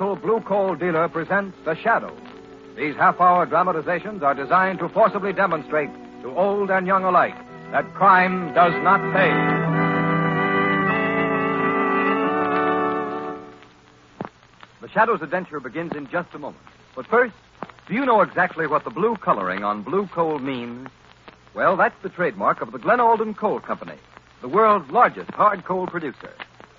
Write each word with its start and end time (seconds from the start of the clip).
local 0.00 0.16
blue 0.16 0.40
coal 0.40 0.74
dealer 0.74 1.08
presents 1.10 1.58
The 1.66 1.74
Shadow. 1.74 2.16
These 2.74 2.96
half 2.96 3.20
hour 3.20 3.44
dramatizations 3.44 4.22
are 4.22 4.34
designed 4.34 4.78
to 4.78 4.88
forcibly 4.88 5.34
demonstrate 5.34 5.90
to 6.22 6.34
old 6.34 6.70
and 6.70 6.86
young 6.86 7.04
alike 7.04 7.34
that 7.70 7.84
crime 7.92 8.54
does 8.54 8.72
not 8.82 9.00
pay. 9.12 9.30
The 14.80 14.88
Shadow's 14.88 15.20
adventure 15.20 15.60
begins 15.60 15.92
in 15.94 16.08
just 16.08 16.32
a 16.32 16.38
moment. 16.38 16.64
But 16.96 17.06
first, 17.06 17.34
do 17.86 17.92
you 17.92 18.06
know 18.06 18.22
exactly 18.22 18.66
what 18.66 18.84
the 18.84 18.90
blue 18.90 19.16
coloring 19.16 19.64
on 19.64 19.82
blue 19.82 20.06
coal 20.06 20.38
means? 20.38 20.88
Well, 21.54 21.76
that's 21.76 22.02
the 22.02 22.08
trademark 22.08 22.62
of 22.62 22.72
the 22.72 22.78
Glen 22.78 23.00
Alden 23.00 23.34
Coal 23.34 23.60
Company, 23.60 23.98
the 24.40 24.48
world's 24.48 24.90
largest 24.90 25.30
hard 25.32 25.66
coal 25.66 25.86
producer. 25.86 26.32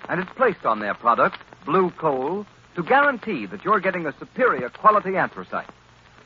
And 0.08 0.20
it's 0.20 0.32
placed 0.32 0.64
on 0.64 0.80
their 0.80 0.94
product, 0.94 1.38
blue 1.64 1.90
coal, 1.90 2.44
to 2.74 2.82
guarantee 2.82 3.46
that 3.46 3.64
you're 3.64 3.80
getting 3.80 4.06
a 4.06 4.18
superior 4.18 4.68
quality 4.68 5.16
anthracite. 5.16 5.68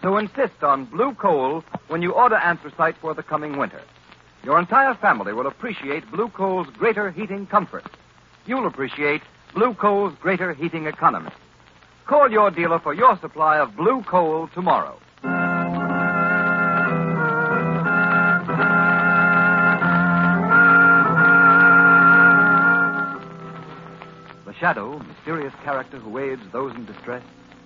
So 0.02 0.16
insist 0.18 0.62
on 0.62 0.84
blue 0.84 1.14
coal 1.14 1.64
when 1.88 2.02
you 2.02 2.12
order 2.12 2.36
anthracite 2.36 2.96
for 2.98 3.14
the 3.14 3.22
coming 3.22 3.56
winter. 3.56 3.82
Your 4.44 4.58
entire 4.58 4.94
family 4.94 5.32
will 5.32 5.46
appreciate 5.46 6.10
blue 6.10 6.28
coal's 6.28 6.68
greater 6.78 7.10
heating 7.10 7.46
comfort. 7.46 7.84
You'll 8.46 8.66
appreciate 8.66 9.22
blue 9.54 9.74
coal's 9.74 10.14
greater 10.20 10.52
heating 10.52 10.86
economy. 10.86 11.30
Call 12.06 12.30
your 12.30 12.50
dealer 12.52 12.78
for 12.78 12.94
your 12.94 13.18
supply 13.18 13.58
of 13.58 13.74
blue 13.74 14.02
coal 14.02 14.48
tomorrow. 14.54 15.00
Shadow, 24.58 24.98
mysterious 25.00 25.52
character 25.62 25.98
who 25.98 26.18
aids 26.18 26.42
those 26.52 26.74
in 26.74 26.86
distress 26.86 27.22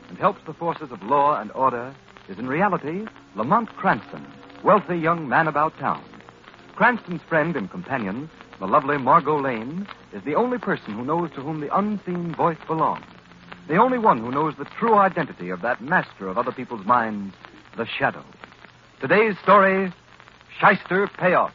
and 0.09 0.19
helps 0.19 0.41
the 0.45 0.53
forces 0.53 0.91
of 0.91 1.03
law 1.03 1.41
and 1.41 1.53
order, 1.53 1.95
is 2.29 2.39
in 2.39 2.49
reality 2.49 3.07
Lamont 3.37 3.69
Cranston, 3.77 4.27
wealthy 4.65 4.97
young 4.97 5.29
man 5.29 5.47
about 5.47 5.77
town. 5.79 6.03
Cranston's 6.75 7.23
friend 7.29 7.55
and 7.57 7.71
companion, 7.71 8.29
the 8.59 8.67
lovely 8.67 8.99
Margot 8.99 9.41
Lane, 9.41 9.87
is 10.13 10.23
the 10.25 10.35
only 10.35 10.59
person 10.59 10.95
who 10.95 11.05
knows 11.05 11.31
to 11.31 11.43
whom 11.43 11.61
the 11.61 11.77
unseen 11.77 12.35
voice 12.35 12.59
belongs. 12.67 13.05
The 13.69 13.77
only 13.77 13.99
one 13.99 14.19
who 14.19 14.33
knows 14.33 14.55
the 14.59 14.65
true 14.65 14.95
identity 14.95 15.51
of 15.51 15.63
that 15.63 15.81
master 15.81 16.27
of 16.27 16.39
other 16.39 16.53
people's 16.53 16.87
minds, 16.87 17.35
the 17.77 17.87
Shadow. 17.87 18.25
Today's 19.01 19.39
story, 19.39 19.93
Shyster 20.59 21.07
Payoff. 21.07 21.53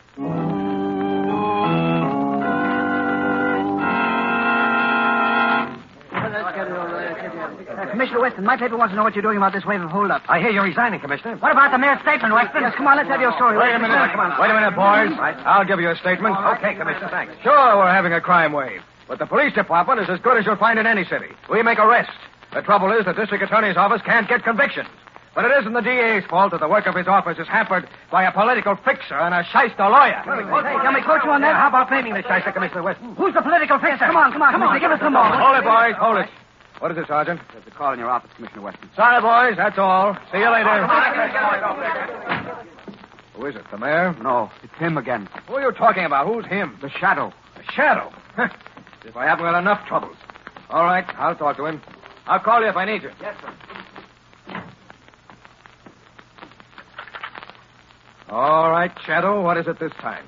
Commissioner 7.96 8.20
Weston, 8.20 8.44
my 8.44 8.58
paper 8.58 8.76
wants 8.76 8.92
to 8.92 8.98
know 9.00 9.08
what 9.08 9.16
you're 9.16 9.24
doing 9.24 9.38
about 9.38 9.54
this 9.54 9.64
wave 9.64 9.80
of 9.80 9.90
holdup. 9.90 10.22
I 10.28 10.42
hear 10.44 10.52
you're 10.52 10.68
resigning, 10.68 11.00
Commissioner. 11.00 11.38
What 11.40 11.54
about 11.56 11.72
the 11.72 11.78
mayor's 11.80 12.04
statement, 12.04 12.36
Weston? 12.36 12.60
Yes, 12.60 12.76
come 12.76 12.92
on, 12.92 13.00
let's 13.00 13.08
have 13.08 13.24
your 13.24 13.32
story. 13.40 13.56
Wait 13.56 13.72
a 13.72 13.80
minute. 13.80 13.96
Come 14.12 14.20
on. 14.20 14.36
Wait 14.36 14.52
a 14.52 14.54
minute, 14.54 14.76
boys. 14.76 15.16
I'll 15.48 15.64
give 15.64 15.80
you 15.80 15.88
a 15.88 15.96
statement. 15.96 16.36
Okay, 16.60 16.76
Commissioner, 16.76 17.08
thanks. 17.08 17.32
Sure, 17.40 17.80
we're 17.80 17.88
having 17.88 18.12
a 18.12 18.20
crime 18.20 18.52
wave. 18.52 18.84
But 19.08 19.20
the 19.20 19.26
police 19.26 19.54
department 19.56 20.02
is 20.04 20.10
as 20.12 20.20
good 20.20 20.36
as 20.36 20.44
you'll 20.46 20.60
find 20.60 20.76
in 20.78 20.84
any 20.86 21.06
city. 21.06 21.32
We 21.50 21.64
make 21.64 21.80
arrests. 21.80 22.12
The 22.52 22.68
trouble 22.68 22.92
is 22.92 23.06
the 23.08 23.16
district 23.16 23.48
attorney's 23.48 23.78
office 23.80 24.02
can't 24.04 24.28
get 24.28 24.44
convictions. 24.44 24.92
But 25.34 25.46
it 25.46 25.56
isn't 25.64 25.72
the 25.72 25.82
DA's 25.82 26.28
fault 26.28 26.52
that 26.52 26.60
the 26.60 26.68
work 26.68 26.88
of 26.88 26.96
his 26.96 27.08
office 27.08 27.40
is 27.40 27.48
hampered 27.48 27.88
by 28.12 28.24
a 28.28 28.32
political 28.32 28.76
fixer 28.84 29.16
and 29.16 29.32
a 29.34 29.44
shyster 29.56 29.88
lawyer. 29.88 30.20
Hey, 30.20 30.76
can 30.84 30.94
we 30.94 31.02
quote 31.02 31.24
you 31.24 31.32
on 31.32 31.40
that? 31.48 31.56
How 31.56 31.70
about 31.72 31.88
blaming 31.88 32.14
the 32.14 32.24
shyster, 32.28 32.52
Commissioner 32.52 32.84
Weston? 32.84 33.16
Who's 33.16 33.34
the 33.34 33.42
political 33.42 33.80
fixer? 33.80 34.04
Come 34.04 34.20
on, 34.20 34.32
come 34.36 34.42
on, 34.44 34.52
come 34.52 34.64
on. 34.64 34.80
Give 34.84 34.92
us 34.92 35.00
a 35.00 35.10
moment. 35.10 35.40
Hold 35.40 35.56
it, 35.56 35.64
boys. 35.64 35.96
Hold 35.96 36.18
it. 36.20 36.30
What 36.86 36.92
is 36.92 37.00
it, 37.00 37.08
Sergeant? 37.08 37.42
There's 37.52 37.66
a 37.66 37.72
call 37.72 37.94
in 37.94 38.00
your 38.00 38.12
office, 38.12 38.30
Commissioner 38.36 38.62
Weston. 38.62 38.92
Sorry, 38.96 39.20
boys. 39.20 39.58
That's 39.58 39.80
all. 39.80 40.16
See 40.32 40.38
you 40.38 40.52
later. 40.52 40.86
Who 43.34 43.48
is 43.48 43.56
it, 43.56 43.64
the 43.72 43.78
mayor? 43.80 44.16
No, 44.22 44.52
it's 44.62 44.76
him 44.76 44.96
again. 44.96 45.28
Who 45.48 45.56
are 45.56 45.64
you 45.64 45.72
talking 45.72 46.06
about? 46.06 46.28
Who's 46.28 46.46
him? 46.46 46.78
The 46.84 46.92
shadow. 46.92 47.34
The 47.58 47.64
shadow. 47.72 48.14
if 49.04 49.18
I 49.18 49.26
haven't 49.26 49.46
got 49.46 49.58
enough 49.58 49.88
troubles. 49.88 50.16
All 50.70 50.84
right, 50.84 51.04
I'll 51.18 51.36
talk 51.36 51.58
to 51.58 51.66
him. 51.66 51.82
I'll 52.28 52.40
call 52.40 52.62
you 52.62 52.68
if 52.68 52.76
I 52.76 52.86
need 52.86 53.02
you. 53.02 53.10
Yes, 53.20 53.36
sir. 53.42 53.52
All 58.30 58.70
right, 58.70 58.92
Shadow. 59.08 59.42
What 59.42 59.58
is 59.58 59.68
it 59.68 59.80
this 59.80 59.94
time? 59.94 60.24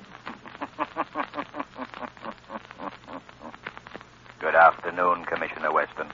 Good 4.40 4.56
afternoon, 4.56 5.24
Commissioner 5.24 5.72
Weston. 5.72 6.08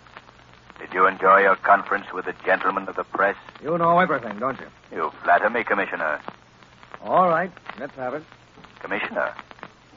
Did 0.78 0.92
you 0.92 1.06
enjoy 1.06 1.40
your 1.42 1.56
conference 1.56 2.06
with 2.12 2.24
the 2.24 2.34
gentlemen 2.44 2.88
of 2.88 2.96
the 2.96 3.04
press? 3.04 3.36
You 3.62 3.78
know 3.78 3.98
everything, 3.98 4.38
don't 4.38 4.58
you? 4.60 4.66
You 4.94 5.12
flatter 5.22 5.50
me, 5.50 5.64
Commissioner. 5.64 6.20
All 7.02 7.28
right, 7.28 7.50
let's 7.78 7.94
have 7.96 8.14
it. 8.14 8.22
Commissioner, 8.80 9.34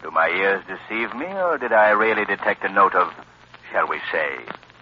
do 0.02 0.12
my 0.12 0.30
ears 0.30 0.64
deceive 0.68 1.14
me, 1.16 1.26
or 1.26 1.58
did 1.58 1.74
I 1.74 1.90
really 1.90 2.26
detect 2.26 2.64
a 2.64 2.70
note 2.70 2.96
of, 2.96 3.12
shall 3.72 3.88
we 3.88 4.00
say, 4.12 4.28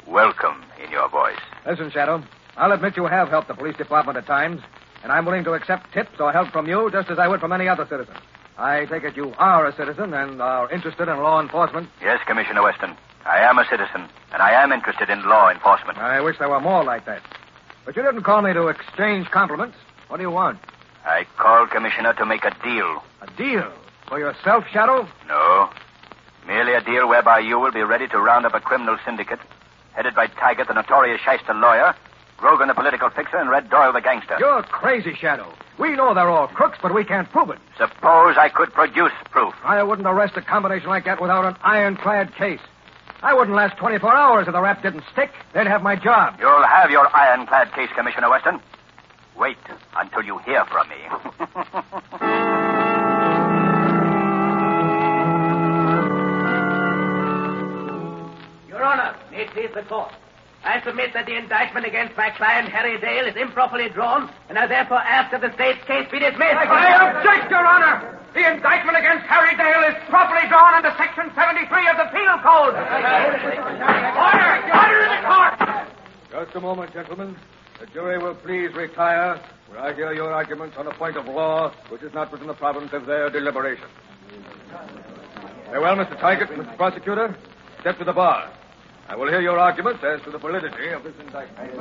welcome 0.08 0.64
in 0.84 0.92
your 0.92 1.10
voice? 1.10 1.40
Listen, 1.66 1.90
Shadow. 1.92 2.24
I'll 2.58 2.72
admit 2.72 2.96
you 2.96 3.06
have 3.06 3.30
helped 3.30 3.48
the 3.48 3.54
police 3.54 3.76
department 3.76 4.18
at 4.18 4.26
times, 4.26 4.62
and 5.04 5.12
I'm 5.12 5.26
willing 5.26 5.44
to 5.46 5.54
accept 5.54 5.94
tips 5.94 6.20
or 6.20 6.32
help 6.32 6.50
from 6.50 6.68
you 6.68 6.90
just 6.92 7.10
as 7.10 7.20
I 7.20 7.28
would 7.28 7.40
from 7.40 7.52
any 7.52 7.68
other 7.68 7.86
citizen. 7.90 8.16
I 8.58 8.86
take 8.86 9.04
it 9.04 9.18
you 9.18 9.34
are 9.38 9.66
a 9.66 9.76
citizen 9.76 10.14
and 10.14 10.42
are 10.42 10.72
interested 10.72 11.10
in 11.10 11.18
law 11.18 11.42
enforcement. 11.42 11.90
Yes, 12.02 12.22
Commissioner 12.26 12.64
Weston. 12.64 12.96
I 13.26 13.40
am 13.40 13.58
a 13.58 13.66
citizen, 13.66 14.08
and 14.32 14.42
I 14.42 14.52
am 14.64 14.72
interested 14.72 15.10
in 15.10 15.28
law 15.28 15.50
enforcement. 15.50 15.98
I 15.98 16.22
wish 16.22 16.38
there 16.38 16.50
were 16.50 16.62
more 16.62 16.84
like 16.84 17.06
that. 17.06 17.22
But 17.86 17.96
you 17.96 18.04
didn't 18.04 18.24
call 18.24 18.42
me 18.42 18.54
to 18.54 18.68
exchange 18.68 19.30
compliments. 19.32 19.78
What 20.08 20.18
do 20.18 20.24
you 20.24 20.32
want? 20.32 20.60
I 21.06 21.26
called, 21.38 21.72
Commissioner, 21.72 22.14
to 22.14 22.26
make 22.26 22.46
a 22.46 22.56
deal. 22.64 23.04
A 23.22 23.28
deal? 23.38 23.72
For 24.08 24.20
yourself, 24.20 24.66
Shadow? 24.72 25.08
No. 25.28 25.70
Merely 26.46 26.74
a 26.74 26.82
deal 26.82 27.08
whereby 27.10 27.40
you 27.40 27.60
will 27.60 27.72
be 27.72 27.82
ready 27.82 28.08
to 28.10 28.20
round 28.20 28.46
up 28.46 28.54
a 28.54 28.60
criminal 28.60 28.98
syndicate 29.04 29.40
headed 29.94 30.14
by 30.14 30.28
Taggart, 30.28 30.68
the 30.68 30.74
notorious 30.74 31.22
shyster 31.22 31.54
lawyer, 31.54 31.96
Grogan, 32.38 32.68
the 32.68 32.74
political 32.74 33.10
fixer, 33.10 33.38
and 33.38 33.50
Red 33.50 33.70
Doyle, 33.70 33.94
the 33.94 34.02
gangster. 34.02 34.36
You're 34.40 34.62
crazy, 34.64 35.16
Shadow. 35.16 35.52
We 35.80 35.96
know 35.96 36.14
they're 36.14 36.30
all 36.30 36.48
crooks, 36.48 36.78
but 36.82 36.94
we 36.94 37.04
can't 37.06 37.30
prove 37.32 37.50
it. 37.50 37.60
Suppose 37.78 38.36
I 38.38 38.50
could 38.54 38.74
produce 38.74 39.14
proof. 39.32 39.54
I 39.64 39.82
wouldn't 39.84 40.08
arrest 40.08 40.36
a 40.38 40.42
combination 40.42 40.90
like 40.90 41.06
that 41.06 41.22
without 41.22 41.46
an 41.46 41.56
ironclad 41.64 42.36
case. 42.36 42.60
I 43.22 43.34
wouldn't 43.34 43.56
last 43.56 43.78
24 43.78 44.14
hours 44.14 44.48
if 44.48 44.54
the 44.54 44.62
rap 44.62 44.84
didn't 44.84 45.04
stick. 45.12 45.32
They'd 45.54 45.68
have 45.68 45.82
my 45.82 45.96
job. 45.96 46.38
You'll 46.40 46.64
have 46.66 46.92
your 46.92 47.08
ironclad 47.16 47.74
case, 47.74 47.90
Commissioner 47.96 48.30
Weston. 48.30 48.60
Wait 49.38 49.58
until 49.98 50.24
you 50.24 50.38
hear 50.40 50.66
from 50.66 50.88
me. 50.90 50.96
Your 58.68 58.84
Honor, 58.84 59.16
it 59.32 59.56
is 59.58 59.74
the 59.74 59.84
court. 59.84 60.12
I 60.64 60.82
submit 60.84 61.14
that 61.14 61.26
the 61.28 61.38
indictment 61.38 61.86
against 61.86 62.18
my 62.18 62.30
client 62.32 62.70
Harry 62.70 63.00
Dale 63.00 63.26
is 63.28 63.36
improperly 63.36 63.90
drawn, 63.90 64.30
and 64.50 64.58
I 64.58 64.66
therefore 64.68 64.98
ask 64.98 65.32
that 65.32 65.42
the 65.42 65.54
state's 65.54 65.84
case 65.86 66.10
be 66.12 66.20
dismissed. 66.20 66.56
I 66.56 67.12
object, 67.12 67.52
Your 67.52 67.66
Honor. 67.66 68.20
The 68.36 68.52
indictment 68.52 68.98
against 68.98 69.26
Harry 69.28 69.56
Dale 69.56 69.88
is 69.88 69.96
properly 70.10 70.46
drawn 70.50 70.74
under 70.76 70.94
Section 70.98 71.32
73 71.34 71.88
of 71.88 71.96
the 71.96 72.12
Penal 72.12 72.38
Code. 72.44 72.76
Order! 72.76 74.52
Order 74.76 75.00
in 75.00 75.12
the 75.16 75.24
court! 75.24 75.88
Just 76.32 76.56
a 76.56 76.60
moment, 76.60 76.92
gentlemen. 76.92 77.38
The 77.80 77.86
jury 77.88 78.18
will 78.18 78.36
please 78.36 78.76
retire, 78.76 79.40
where 79.70 79.80
I 79.80 79.94
hear 79.94 80.12
your 80.12 80.34
arguments 80.34 80.76
on 80.78 80.86
a 80.86 80.92
point 80.92 81.16
of 81.16 81.28
law 81.28 81.72
which 81.88 82.04
is 82.04 82.14
not 82.14 82.30
within 82.30 82.48
the 82.48 82.54
province 82.54 82.92
of 82.92 83.06
their 83.06 83.30
deliberation. 83.30 83.88
Very 85.70 85.80
well, 85.80 85.96
Mr. 85.96 86.20
Taggart, 86.20 86.50
Mr. 86.50 86.76
Prosecutor, 86.76 87.38
step 87.80 87.98
to 88.00 88.04
the 88.04 88.12
bar. 88.12 88.52
I 89.08 89.16
will 89.16 89.28
hear 89.28 89.40
your 89.40 89.60
arguments 89.60 90.04
as 90.04 90.20
to 90.24 90.32
the 90.32 90.40
validity 90.40 90.90
of 90.90 91.04
this 91.04 91.14
indictment. 91.20 91.78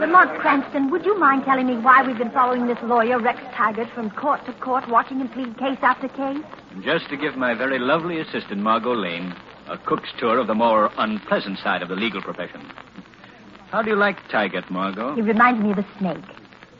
Lamont 0.00 0.38
Cranston, 0.40 0.90
would 0.90 1.04
you 1.04 1.16
mind 1.16 1.44
telling 1.44 1.68
me 1.68 1.78
why 1.78 2.04
we've 2.04 2.18
been 2.18 2.32
following 2.32 2.66
this 2.66 2.78
lawyer, 2.82 3.20
Rex 3.20 3.38
Taggart, 3.54 3.88
from 3.94 4.10
court 4.10 4.44
to 4.46 4.52
court, 4.54 4.88
watching 4.88 5.20
him 5.20 5.28
plead 5.28 5.56
case 5.58 5.78
after 5.80 6.08
case? 6.08 6.42
Just 6.82 7.08
to 7.10 7.16
give 7.16 7.36
my 7.36 7.54
very 7.54 7.78
lovely 7.78 8.18
assistant, 8.18 8.60
Margot 8.60 8.94
Lane, 8.94 9.32
a 9.68 9.78
cook's 9.78 10.10
tour 10.18 10.38
of 10.40 10.48
the 10.48 10.54
more 10.54 10.90
unpleasant 10.98 11.58
side 11.60 11.82
of 11.82 11.88
the 11.88 11.94
legal 11.94 12.20
profession. 12.20 12.60
How 13.70 13.80
do 13.80 13.90
you 13.90 13.96
like 13.96 14.16
Taggart, 14.28 14.70
Margot? 14.72 15.14
He 15.14 15.22
reminds 15.22 15.62
me 15.62 15.70
of 15.70 15.78
a 15.78 15.86
snake. 15.98 16.24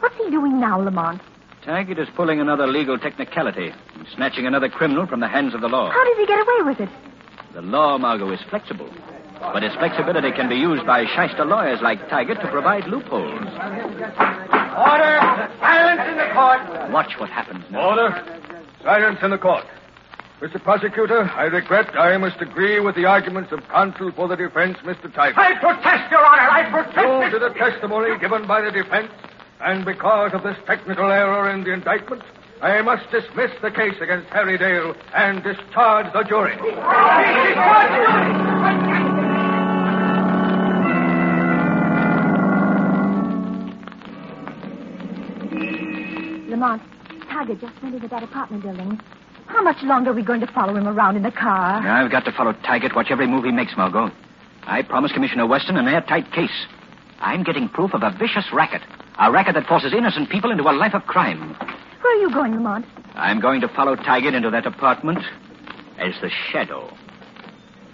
What's 0.01 0.17
he 0.17 0.31
doing 0.31 0.59
now, 0.59 0.81
Lamont? 0.81 1.21
Taggart 1.65 1.99
is 2.01 2.09
pulling 2.17 2.41
another 2.41 2.67
legal 2.67 2.99
technicality 2.99 3.73
snatching 4.17 4.47
another 4.47 4.69
criminal 4.69 5.07
from 5.07 5.21
the 5.21 5.29
hands 5.29 5.55
of 5.55 5.61
the 5.61 5.69
law. 5.69 5.91
How 5.91 6.05
does 6.05 6.19
he 6.19 6.27
get 6.27 6.41
away 6.41 6.63
with 6.71 6.81
it? 6.81 6.89
The 7.55 7.63
law, 7.63 7.99
Margot, 7.99 8.33
is 8.33 8.41
flexible. 8.51 8.91
But 9.39 9.63
its 9.63 9.77
flexibility 9.77 10.33
can 10.33 10.49
be 10.49 10.57
used 10.57 10.85
by 10.87 11.05
shyster 11.07 11.45
lawyers 11.45 11.81
like 11.83 12.09
Taggart 12.09 12.41
to 12.41 12.51
provide 12.51 12.89
loopholes. 12.89 13.47
Order! 14.75 15.15
Silence 15.61 16.03
in 16.11 16.17
the 16.19 16.31
court! 16.35 16.91
Watch 16.91 17.13
what 17.19 17.31
happens 17.31 17.65
now. 17.71 17.91
Order! 17.91 18.41
Silence 18.83 19.19
in 19.23 19.31
the 19.31 19.39
court. 19.39 19.65
Mr. 20.41 20.61
Prosecutor, 20.63 21.31
I 21.31 21.45
regret 21.45 21.97
I 21.97 22.17
must 22.17 22.41
agree 22.41 22.81
with 22.81 22.97
the 22.97 23.05
arguments 23.05 23.53
of 23.53 23.61
counsel 23.69 24.11
for 24.17 24.27
the 24.27 24.35
defense, 24.37 24.77
Mr. 24.83 25.13
Taggart. 25.15 25.39
I 25.39 25.55
protest, 25.61 26.11
Your 26.11 26.27
Honor. 26.27 26.51
I 26.51 26.69
protest. 26.71 27.31
Due 27.31 27.39
to 27.39 27.49
the 27.49 27.55
testimony 27.55 28.19
given 28.19 28.49
by 28.49 28.63
the 28.63 28.73
defense, 28.73 29.13
and 29.61 29.85
because 29.85 30.33
of 30.35 30.43
this 30.43 30.57
technical 30.67 31.11
error 31.11 31.49
in 31.51 31.63
the 31.63 31.73
indictment, 31.73 32.23
I 32.63 32.81
must 32.83 33.11
dismiss 33.11 33.51
the 33.63 33.71
case 33.71 33.95
against 34.01 34.29
Harry 34.31 34.57
Dale 34.59 34.95
and 35.15 35.43
discharge 35.45 36.13
the 36.13 36.23
jury. 36.25 36.57
Lamont, 46.49 46.83
Taggart 47.29 47.61
just 47.61 47.83
went 47.83 47.95
into 47.95 48.09
that 48.09 48.23
apartment 48.23 48.63
building. 48.63 49.01
How 49.47 49.63
much 49.63 49.83
longer 49.83 50.11
are 50.11 50.15
we 50.15 50.23
going 50.23 50.41
to 50.41 50.47
follow 50.53 50.75
him 50.75 50.87
around 50.89 51.17
in 51.17 51.23
the 51.23 51.31
car? 51.31 51.87
I've 51.87 52.11
got 52.11 52.25
to 52.25 52.33
follow 52.33 52.53
Taggart, 52.65 52.95
watch 52.95 53.09
every 53.11 53.27
move 53.27 53.45
he 53.45 53.53
makes, 53.53 53.77
Margot. 53.77 54.11
I 54.67 54.83
promised 54.83 55.15
Commissioner 55.15 55.47
Weston 55.47 55.77
an 55.77 55.87
airtight 55.89 56.33
case. 56.33 56.67
I'm 57.21 57.43
getting 57.43 57.69
proof 57.69 57.93
of 57.95 58.03
a 58.03 58.11
vicious 58.11 58.47
racket. 58.53 58.83
A 59.19 59.31
racket 59.31 59.55
that 59.55 59.67
forces 59.67 59.93
innocent 59.93 60.31
people 60.31 60.51
into 60.51 60.65
a 60.65 60.73
life 60.73 60.95
of 60.95 61.03
crime. 61.03 61.57
Where 62.05 62.19
are 62.19 62.21
you 62.21 62.35
going, 62.35 62.53
Lamont? 62.53 62.85
I'm 63.15 63.41
going 63.41 63.63
to 63.63 63.69
follow 63.69 63.97
Taggart 63.97 64.35
into 64.35 64.51
that 64.51 64.67
apartment 64.67 65.21
as 65.99 66.13
the 66.21 66.29
shadow. 66.53 66.95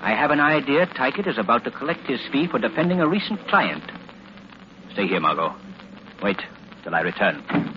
I 0.00 0.10
have 0.16 0.32
an 0.32 0.40
idea 0.40 0.86
Taggart 0.86 1.28
is 1.28 1.38
about 1.38 1.62
to 1.62 1.70
collect 1.70 2.08
his 2.08 2.18
fee 2.32 2.48
for 2.48 2.58
defending 2.58 3.00
a 3.00 3.06
recent 3.06 3.46
client. 3.46 3.84
Stay 4.94 5.06
here, 5.06 5.20
Margot. 5.20 5.54
Wait 6.24 6.42
till 6.82 6.92
I 6.92 7.02
return. 7.02 7.69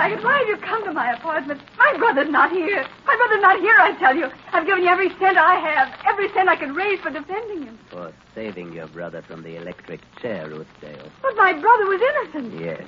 Why 0.00 0.38
have 0.38 0.48
you 0.48 0.56
come 0.56 0.82
to 0.84 0.92
my 0.94 1.12
apartment? 1.12 1.60
My 1.76 1.94
brother's 1.98 2.30
not 2.30 2.50
here. 2.50 2.86
My 3.04 3.16
brother's 3.16 3.42
not 3.42 3.60
here, 3.60 3.76
I 3.78 3.94
tell 3.98 4.16
you. 4.16 4.30
I've 4.50 4.64
given 4.64 4.82
you 4.82 4.88
every 4.88 5.10
cent 5.18 5.36
I 5.36 5.56
have, 5.56 5.94
every 6.08 6.32
cent 6.32 6.48
I 6.48 6.56
can 6.56 6.74
raise 6.74 6.98
for 7.00 7.10
defending 7.10 7.64
him. 7.64 7.78
For 7.90 8.10
saving 8.34 8.72
your 8.72 8.86
brother 8.86 9.20
from 9.20 9.42
the 9.42 9.56
electric 9.56 10.00
chair, 10.16 10.48
Ruth 10.48 10.66
Dale. 10.80 11.10
But 11.20 11.36
my 11.36 11.52
brother 11.52 11.84
was 11.84 12.00
innocent. 12.00 12.62
Yes, 12.62 12.82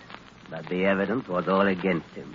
but 0.49 0.67
the 0.71 0.87
evidence 0.87 1.29
was 1.29 1.49
all 1.49 1.69
against 1.69 2.09
him. 2.15 2.35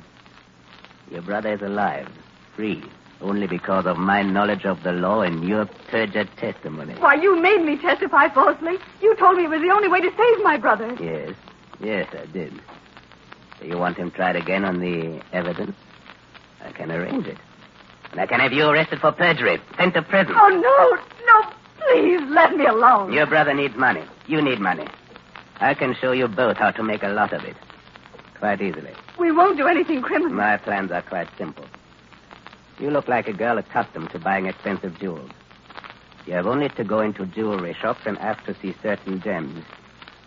Your 1.09 1.23
brother 1.23 1.53
is 1.53 1.61
alive, 1.63 2.07
free, 2.55 2.83
only 3.19 3.47
because 3.47 3.87
of 3.87 3.97
my 3.97 4.21
knowledge 4.21 4.65
of 4.65 4.83
the 4.83 4.91
law 4.91 5.21
and 5.21 5.43
your 5.43 5.65
perjured 5.89 6.29
testimony. 6.37 6.93
Why, 6.99 7.15
you 7.15 7.41
made 7.41 7.63
me 7.63 7.77
testify 7.77 8.29
falsely. 8.29 8.77
You 9.01 9.15
told 9.15 9.37
me 9.37 9.45
it 9.45 9.49
was 9.49 9.61
the 9.61 9.71
only 9.71 9.87
way 9.87 10.01
to 10.01 10.11
save 10.15 10.43
my 10.43 10.57
brother. 10.57 10.95
Yes, 11.01 11.33
yes, 11.79 12.07
I 12.13 12.27
did. 12.27 12.53
Do 13.61 13.67
you 13.67 13.77
want 13.77 13.97
him 13.97 14.11
tried 14.11 14.35
again 14.35 14.65
on 14.65 14.79
the 14.79 15.21
evidence? 15.33 15.75
I 16.63 16.71
can 16.71 16.91
arrange 16.91 17.27
it. 17.27 17.37
And 18.11 18.19
I 18.21 18.25
can 18.25 18.39
have 18.39 18.53
you 18.53 18.65
arrested 18.65 18.99
for 18.99 19.11
perjury, 19.11 19.59
sent 19.77 19.93
to 19.95 20.01
prison. 20.01 20.33
Oh, 20.37 20.49
no, 20.49 21.25
no, 21.25 21.51
please 21.77 22.21
let 22.33 22.55
me 22.55 22.65
alone. 22.65 23.11
Your 23.13 23.25
brother 23.25 23.53
needs 23.53 23.75
money. 23.75 24.03
You 24.27 24.41
need 24.41 24.59
money. 24.59 24.87
I 25.59 25.73
can 25.73 25.95
show 25.95 26.11
you 26.11 26.27
both 26.27 26.57
how 26.57 26.71
to 26.71 26.83
make 26.83 27.03
a 27.03 27.09
lot 27.09 27.33
of 27.33 27.43
it. 27.43 27.55
Quite 28.39 28.61
easily. 28.61 28.91
We 29.17 29.31
won't 29.31 29.57
do 29.57 29.67
anything 29.67 30.01
criminal. 30.01 30.33
My 30.37 30.57
plans 30.57 30.91
are 30.91 31.01
quite 31.01 31.27
simple. 31.37 31.65
You 32.79 32.91
look 32.91 33.07
like 33.07 33.27
a 33.27 33.33
girl 33.33 33.57
accustomed 33.57 34.11
to 34.11 34.19
buying 34.19 34.45
expensive 34.45 34.99
jewels. 34.99 35.31
You 36.27 36.33
have 36.33 36.45
only 36.45 36.69
to 36.69 36.83
go 36.83 36.99
into 36.99 37.25
jewelry 37.25 37.73
shops 37.81 38.01
and 38.05 38.19
ask 38.19 38.43
to 38.45 38.53
see 38.61 38.75
certain 38.83 39.19
gems. 39.21 39.63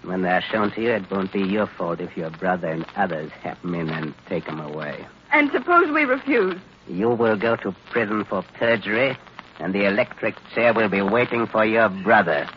When 0.02 0.22
they 0.22 0.30
are 0.30 0.42
shown 0.42 0.70
to 0.72 0.80
you, 0.82 0.90
it 0.90 1.10
won't 1.10 1.32
be 1.32 1.42
your 1.42 1.66
fault 1.66 2.00
if 2.00 2.16
your 2.16 2.30
brother 2.30 2.68
and 2.68 2.86
others 2.96 3.30
happen 3.42 3.74
in 3.74 3.88
and 3.90 4.14
take 4.28 4.46
them 4.46 4.60
away. 4.60 5.06
And 5.32 5.50
suppose 5.52 5.90
we 5.90 6.04
refuse. 6.04 6.58
You 6.88 7.10
will 7.10 7.36
go 7.36 7.56
to 7.56 7.74
prison 7.90 8.24
for 8.24 8.42
perjury, 8.58 9.16
and 9.58 9.74
the 9.74 9.86
electric 9.86 10.34
chair 10.54 10.72
will 10.72 10.88
be 10.88 11.02
waiting 11.02 11.46
for 11.46 11.64
your 11.64 11.88
brother. 11.88 12.48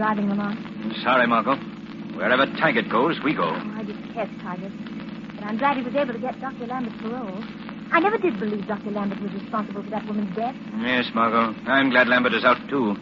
Driving, 0.00 0.30
Lamont. 0.30 0.56
Sorry, 1.04 1.26
Margot. 1.26 1.56
Wherever 2.16 2.46
Taggart 2.56 2.88
goes, 2.88 3.20
we 3.22 3.34
go. 3.34 3.44
Oh, 3.44 3.74
I 3.76 3.84
detest 3.84 4.32
Taggart. 4.40 4.72
But 5.36 5.44
I'm 5.44 5.58
glad 5.58 5.76
he 5.76 5.82
was 5.82 5.94
able 5.94 6.14
to 6.14 6.18
get 6.18 6.40
Dr. 6.40 6.66
Lambert's 6.66 6.96
parole. 7.02 7.44
I 7.92 8.00
never 8.00 8.16
did 8.16 8.40
believe 8.40 8.66
Dr. 8.66 8.92
Lambert 8.92 9.20
was 9.20 9.30
responsible 9.34 9.82
for 9.82 9.90
that 9.90 10.06
woman's 10.06 10.34
death. 10.34 10.56
Yes, 10.80 11.04
Margot. 11.12 11.54
I'm 11.68 11.90
glad 11.90 12.08
Lambert 12.08 12.32
is 12.32 12.46
out, 12.46 12.56
too. 12.70 12.96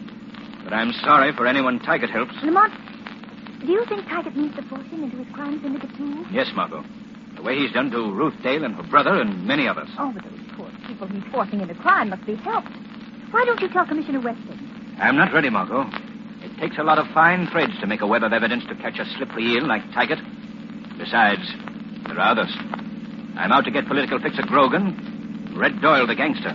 But 0.65 0.73
I'm 0.73 0.91
sorry 0.91 1.31
for 1.31 1.47
anyone 1.47 1.79
Taggart 1.79 2.09
helps. 2.09 2.33
Lamont, 2.43 2.73
do 3.61 3.71
you 3.71 3.85
think 3.85 4.03
Taggart 4.09 4.35
means 4.35 4.57
to 4.57 4.61
force 4.63 4.85
him 4.87 5.05
into 5.05 5.23
his 5.23 5.33
crime 5.33 5.61
syndicate, 5.63 5.95
too? 5.95 6.25
Yes, 6.33 6.51
Margot. 6.53 6.83
The 7.37 7.41
way 7.43 7.55
he's 7.55 7.71
done 7.71 7.91
to 7.91 8.11
Ruth 8.11 8.35
Dale 8.43 8.65
and 8.65 8.75
her 8.75 8.83
brother 8.83 9.21
and 9.21 9.47
many 9.47 9.69
others. 9.69 9.87
Oh, 9.97 10.11
but 10.11 10.23
those 10.25 10.39
poor 10.57 10.69
people 10.85 11.07
he's 11.07 11.23
forcing 11.31 11.61
into 11.61 11.75
crime 11.75 12.09
must 12.09 12.25
be 12.25 12.35
helped. 12.35 12.67
Why 13.31 13.45
don't 13.45 13.61
you 13.61 13.69
tell 13.69 13.85
Commissioner 13.87 14.19
Weston? 14.19 14.97
I'm 14.99 15.15
not 15.15 15.31
ready, 15.31 15.49
Margot. 15.49 15.89
It 16.41 16.57
takes 16.59 16.77
a 16.77 16.83
lot 16.83 16.97
of 16.97 17.07
fine 17.13 17.47
threads 17.47 17.73
to 17.81 17.87
make 17.87 18.01
a 18.01 18.07
web 18.07 18.23
of 18.23 18.33
evidence 18.33 18.63
to 18.67 18.75
catch 18.75 18.97
a 18.99 19.05
slippery 19.17 19.53
eel 19.53 19.67
like 19.67 19.83
Taggart. 19.91 20.19
Besides, 20.97 21.41
there 22.07 22.19
are 22.19 22.31
others. 22.31 22.53
I'm 23.37 23.51
out 23.51 23.65
to 23.65 23.71
get 23.71 23.87
political 23.87 24.19
fixer 24.19 24.43
Grogan, 24.43 25.53
Red 25.55 25.81
Doyle, 25.81 26.07
the 26.07 26.15
gangster. 26.15 26.53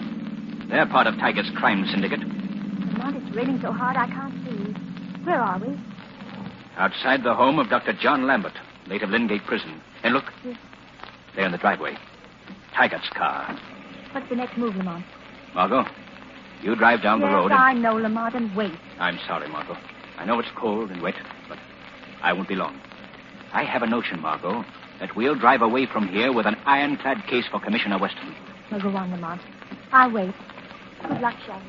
They're 0.69 0.87
part 0.87 1.07
of 1.07 1.14
Taggart's 1.17 1.50
crime 1.57 1.87
syndicate. 1.91 2.21
Lamont, 2.21 3.17
it's 3.17 3.37
raining 3.37 3.61
so 3.61 3.73
hard 3.73 3.97
I 3.97 4.07
can't 4.07 4.35
see. 4.45 4.73
Where 5.25 5.41
are 5.41 5.59
we? 5.59 5.79
Outside 6.76 7.23
the 7.23 7.35
home 7.35 7.59
of 7.59 7.69
Dr. 7.69 7.93
John 7.93 8.26
Lambert, 8.26 8.55
late 8.87 9.03
of 9.03 9.11
Lingate 9.11 9.45
Prison. 9.47 9.81
And 10.03 10.14
look, 10.14 10.25
Yes. 10.45 10.57
there 11.37 11.47
in 11.47 11.53
the 11.53 11.59
driveway. 11.59 11.97
Taggart's 12.75 13.09
car. 13.11 13.57
What's 14.12 14.29
the 14.29 14.37
next 14.37 14.57
move, 14.59 14.76
Lamont? 14.76 15.05
Margot, 15.55 15.85
you 16.64 16.75
drive 16.75 17.02
down 17.02 17.21
the 17.21 17.26
road. 17.26 17.52
and- 17.52 17.61
I 17.61 17.73
know, 17.75 17.94
Lamont, 17.94 18.35
and 18.35 18.54
wait. 18.56 18.73
I'm 18.99 19.18
sorry, 19.26 19.49
Margot. 19.49 19.76
I 20.18 20.25
know 20.25 20.38
it's 20.40 20.49
cold 20.56 20.90
and 20.90 21.02
wet, 21.02 21.14
but 21.49 21.59
I 22.23 22.33
won't 22.33 22.49
be 22.49 22.54
long. 22.54 22.80
I 23.52 23.64
have 23.64 23.83
a 23.83 23.87
notion, 23.87 24.21
Margot, 24.21 24.64
that 24.99 25.14
we'll 25.14 25.35
drive 25.35 25.61
away 25.62 25.87
from 25.87 26.09
here 26.09 26.33
with 26.33 26.47
an 26.47 26.56
ironclad 26.64 27.26
case 27.26 27.47
for 27.47 27.61
Commissioner 27.61 27.99
Weston. 27.99 28.35
Well, 28.71 28.80
go 28.80 28.88
on, 28.97 29.11
Lamont. 29.11 29.40
I'll 29.92 30.11
wait. 30.11 30.35
Good 31.06 31.21
luck, 31.21 31.35
Shaggy. 31.47 31.62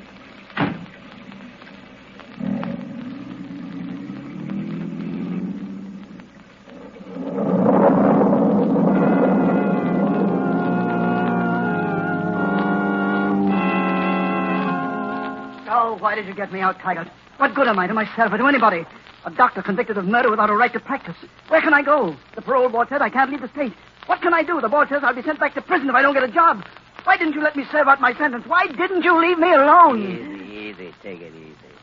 Why 16.15 16.21
did 16.21 16.29
you 16.29 16.33
get 16.33 16.53
me 16.53 16.61
out, 16.61 16.79
Taggart? 16.79 17.09
What 17.35 17.53
good 17.55 17.67
am 17.67 17.77
I 17.77 17.87
to 17.87 17.93
myself 17.93 18.31
or 18.31 18.37
to 18.37 18.47
anybody? 18.47 18.85
A 19.25 19.31
doctor 19.31 19.61
convicted 19.61 19.97
of 19.97 20.05
murder 20.05 20.29
without 20.29 20.49
a 20.49 20.53
right 20.53 20.71
to 20.71 20.79
practice. 20.79 21.17
Where 21.49 21.59
can 21.59 21.73
I 21.73 21.81
go? 21.81 22.15
The 22.35 22.41
parole 22.41 22.69
board 22.69 22.87
said 22.87 23.01
I 23.01 23.09
can't 23.09 23.29
leave 23.29 23.41
the 23.41 23.49
state. 23.49 23.73
What 24.05 24.21
can 24.21 24.33
I 24.33 24.41
do? 24.41 24.61
The 24.61 24.69
board 24.69 24.87
says 24.87 25.01
I'll 25.03 25.13
be 25.13 25.23
sent 25.23 25.41
back 25.41 25.55
to 25.55 25.61
prison 25.61 25.89
if 25.89 25.93
I 25.93 26.01
don't 26.01 26.13
get 26.13 26.23
a 26.23 26.31
job. 26.31 26.63
Why 27.03 27.17
didn't 27.17 27.33
you 27.33 27.41
let 27.41 27.57
me 27.57 27.65
serve 27.69 27.89
out 27.89 27.99
my 27.99 28.13
sentence? 28.17 28.45
Why 28.47 28.65
didn't 28.65 29.03
you 29.03 29.19
leave 29.19 29.37
me 29.37 29.51
alone? 29.51 30.03
Easy, 30.03 30.53
easy. 30.53 30.93
Take 31.03 31.19
it 31.19 31.33
easy. 31.35 31.75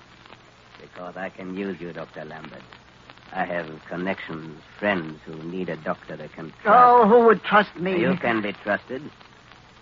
Because 0.80 1.14
I 1.18 1.28
can 1.28 1.54
use 1.54 1.78
you, 1.78 1.92
Dr. 1.92 2.24
Lambert. 2.24 2.62
I 3.34 3.44
have 3.44 3.68
connections, 3.90 4.62
friends 4.78 5.20
who 5.26 5.42
need 5.42 5.68
a 5.68 5.76
doctor 5.76 6.16
that 6.16 6.32
can 6.32 6.54
trust. 6.62 6.68
Oh, 6.68 7.06
who 7.06 7.26
would 7.26 7.42
trust 7.42 7.76
me? 7.76 8.00
You 8.00 8.16
can 8.16 8.40
be 8.40 8.54
trusted 8.54 9.02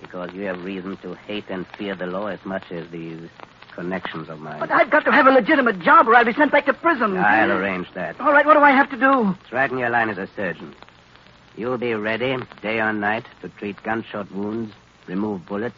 because 0.01 0.33
you 0.33 0.43
have 0.47 0.65
reason 0.65 0.97
to 1.03 1.15
hate 1.15 1.45
and 1.51 1.69
fear 1.79 1.95
the 1.95 2.07
law 2.07 2.27
as 2.27 2.45
much 2.45 2.73
as 2.73 2.91
these 2.91 3.29
connections 3.75 4.29
of 4.29 4.41
mine. 4.41 4.61
But 4.61 4.71
I've 4.71 4.91
got 4.91 5.05
to 5.05 5.13
have 5.13 5.27
a 5.27 5.31
legitimate 5.31 5.81
job 5.81 6.09
or 6.09 6.15
I'll 6.15 6.25
be 6.25 6.33
sent 6.33 6.53
back 6.53 6.67
to 6.67 6.75
prison. 6.75 7.17
I'll 7.17 7.53
arrange 7.53 7.89
that. 7.95 8.21
All 8.21 8.33
right, 8.33 8.45
what 8.45 8.55
do 8.55 8.61
I 8.61 8.71
have 8.73 8.91
to 8.91 8.97
do? 8.97 9.35
In 9.57 9.79
your 9.79 9.91
line 9.91 10.09
as 10.11 10.19
a 10.19 10.29
surgeon. 10.35 10.75
You'll 11.57 11.79
be 11.79 11.95
ready, 11.95 12.37
day 12.63 12.81
or 12.81 12.93
night, 12.93 13.25
to 13.43 13.49
treat 13.49 13.83
gunshot 13.83 14.31
wounds, 14.33 14.73
remove 15.07 15.47
bullets, 15.47 15.77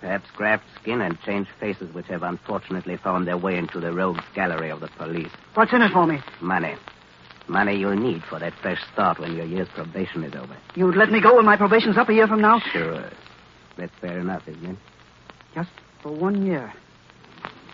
perhaps 0.00 0.30
graft 0.36 0.64
skin, 0.80 1.00
and 1.00 1.20
change 1.22 1.48
faces 1.58 1.92
which 1.92 2.06
have 2.06 2.22
unfortunately 2.22 2.96
found 2.96 3.26
their 3.26 3.36
way 3.36 3.58
into 3.58 3.80
the 3.80 3.92
rogues 3.92 4.22
gallery 4.34 4.70
of 4.70 4.80
the 4.80 4.88
police. 4.88 5.30
What's 5.54 5.72
in 5.72 5.82
it 5.82 5.92
for 5.92 6.06
me? 6.06 6.20
Money. 6.40 6.76
Money 7.48 7.76
you'll 7.76 7.96
need 7.96 8.22
for 8.22 8.38
that 8.38 8.52
fresh 8.54 8.80
start 8.92 9.18
when 9.18 9.34
your 9.36 9.44
year's 9.44 9.68
probation 9.68 10.22
is 10.22 10.34
over. 10.34 10.56
You'd 10.76 10.96
let 10.96 11.10
me 11.10 11.20
go 11.20 11.36
when 11.36 11.44
my 11.44 11.56
probation's 11.56 11.98
up 11.98 12.08
a 12.08 12.14
year 12.14 12.28
from 12.28 12.40
now? 12.40 12.60
Sure. 12.60 13.10
That's 13.76 13.92
fair 14.00 14.18
enough, 14.20 14.46
isn't 14.46 14.64
it? 14.64 14.76
Just 15.54 15.70
for 16.02 16.12
one 16.12 16.46
year. 16.46 16.72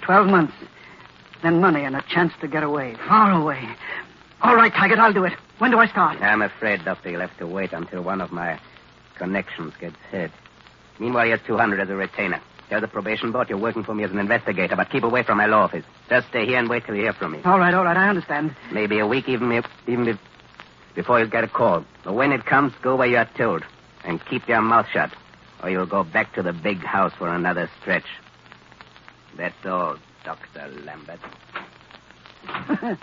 Twelve 0.02 0.26
months. 0.28 0.54
then 1.42 1.60
money 1.60 1.84
and 1.84 1.96
a 1.96 2.02
chance 2.02 2.32
to 2.40 2.48
get 2.48 2.62
away, 2.62 2.94
far 3.08 3.30
away. 3.32 3.68
All 4.42 4.54
right, 4.54 4.72
Taggart, 4.72 4.98
I'll 4.98 5.12
do 5.12 5.24
it. 5.24 5.32
When 5.58 5.70
do 5.70 5.78
I 5.78 5.86
start? 5.86 6.20
I'm 6.20 6.42
afraid, 6.42 6.84
Doctor, 6.84 7.10
you'll 7.10 7.20
have 7.20 7.36
to 7.38 7.46
wait 7.46 7.72
until 7.72 8.02
one 8.02 8.20
of 8.20 8.30
my 8.32 8.58
connections 9.16 9.74
gets 9.80 9.96
hit. 10.10 10.30
Meanwhile, 10.98 11.26
here's 11.26 11.40
200 11.46 11.80
as 11.80 11.88
a 11.90 11.94
retainer. 11.96 12.40
Tell 12.68 12.80
the 12.80 12.88
probation 12.88 13.32
board 13.32 13.48
you're 13.48 13.58
working 13.58 13.84
for 13.84 13.94
me 13.94 14.02
as 14.04 14.10
an 14.10 14.18
investigator, 14.18 14.76
but 14.76 14.90
keep 14.90 15.04
away 15.04 15.22
from 15.22 15.38
my 15.38 15.46
law 15.46 15.62
office. 15.62 15.84
Just 16.08 16.28
stay 16.28 16.46
here 16.46 16.58
and 16.58 16.68
wait 16.68 16.84
till 16.84 16.94
you 16.96 17.02
hear 17.02 17.12
from 17.12 17.32
me. 17.32 17.40
All 17.44 17.58
right, 17.58 17.72
all 17.72 17.84
right, 17.84 17.96
I 17.96 18.08
understand. 18.08 18.54
Maybe 18.72 18.98
a 18.98 19.06
week, 19.06 19.28
even 19.28 19.52
if, 19.52 19.66
even 19.86 20.08
if, 20.08 20.18
before 20.94 21.20
you 21.20 21.26
get 21.26 21.44
a 21.44 21.48
call. 21.48 21.84
But 22.04 22.14
when 22.14 22.32
it 22.32 22.44
comes, 22.44 22.72
go 22.82 22.96
where 22.96 23.06
you're 23.06 23.28
told. 23.36 23.64
And 24.04 24.24
keep 24.24 24.48
your 24.48 24.62
mouth 24.62 24.86
shut, 24.92 25.12
or 25.62 25.70
you'll 25.70 25.86
go 25.86 26.02
back 26.04 26.34
to 26.34 26.42
the 26.42 26.52
big 26.52 26.78
house 26.78 27.12
for 27.18 27.28
another 27.28 27.70
stretch. 27.80 28.04
That's 29.36 29.66
all, 29.66 29.96
Dr. 30.24 30.68
Lambert. 30.84 31.20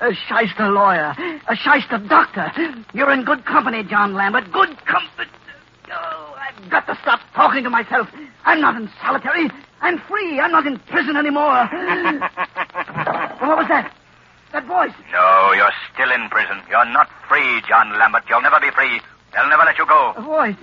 a 0.00 0.14
shyster 0.14 0.68
lawyer. 0.68 1.14
A 1.48 1.56
shyster 1.56 1.98
doctor. 1.98 2.52
You're 2.92 3.12
in 3.12 3.24
good 3.24 3.44
company, 3.44 3.84
John 3.84 4.14
Lambert. 4.14 4.50
Good 4.50 4.76
company. 4.86 5.30
Oh, 5.92 6.36
I've 6.36 6.70
got 6.70 6.86
to 6.86 6.98
stop 7.02 7.20
talking 7.34 7.62
to 7.64 7.70
myself. 7.70 8.08
I'm 8.44 8.60
not 8.60 8.76
in 8.80 8.90
solitary. 9.04 9.48
I'm 9.80 9.98
free. 9.98 10.40
I'm 10.40 10.52
not 10.52 10.66
in 10.66 10.78
prison 10.80 11.16
anymore. 11.16 11.66
what 13.40 13.58
was 13.58 13.68
that? 13.68 13.94
That 14.52 14.66
voice. 14.66 14.92
No, 15.12 15.52
you're 15.54 15.72
still 15.94 16.10
in 16.12 16.28
prison. 16.28 16.60
You're 16.68 16.84
not 16.86 17.08
free, 17.28 17.62
John 17.68 17.98
Lambert. 17.98 18.24
You'll 18.28 18.42
never 18.42 18.60
be 18.60 18.70
free. 18.70 19.00
They'll 19.32 19.48
never 19.48 19.64
let 19.64 19.78
you 19.78 19.86
go. 19.86 20.12
A 20.16 20.22
voice. 20.22 20.56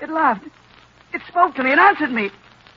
It 0.00 0.10
laughed. 0.10 0.44
It 1.12 1.22
spoke 1.28 1.54
to 1.56 1.62
me. 1.62 1.72
and 1.72 1.80
answered 1.80 2.12
me. 2.12 2.30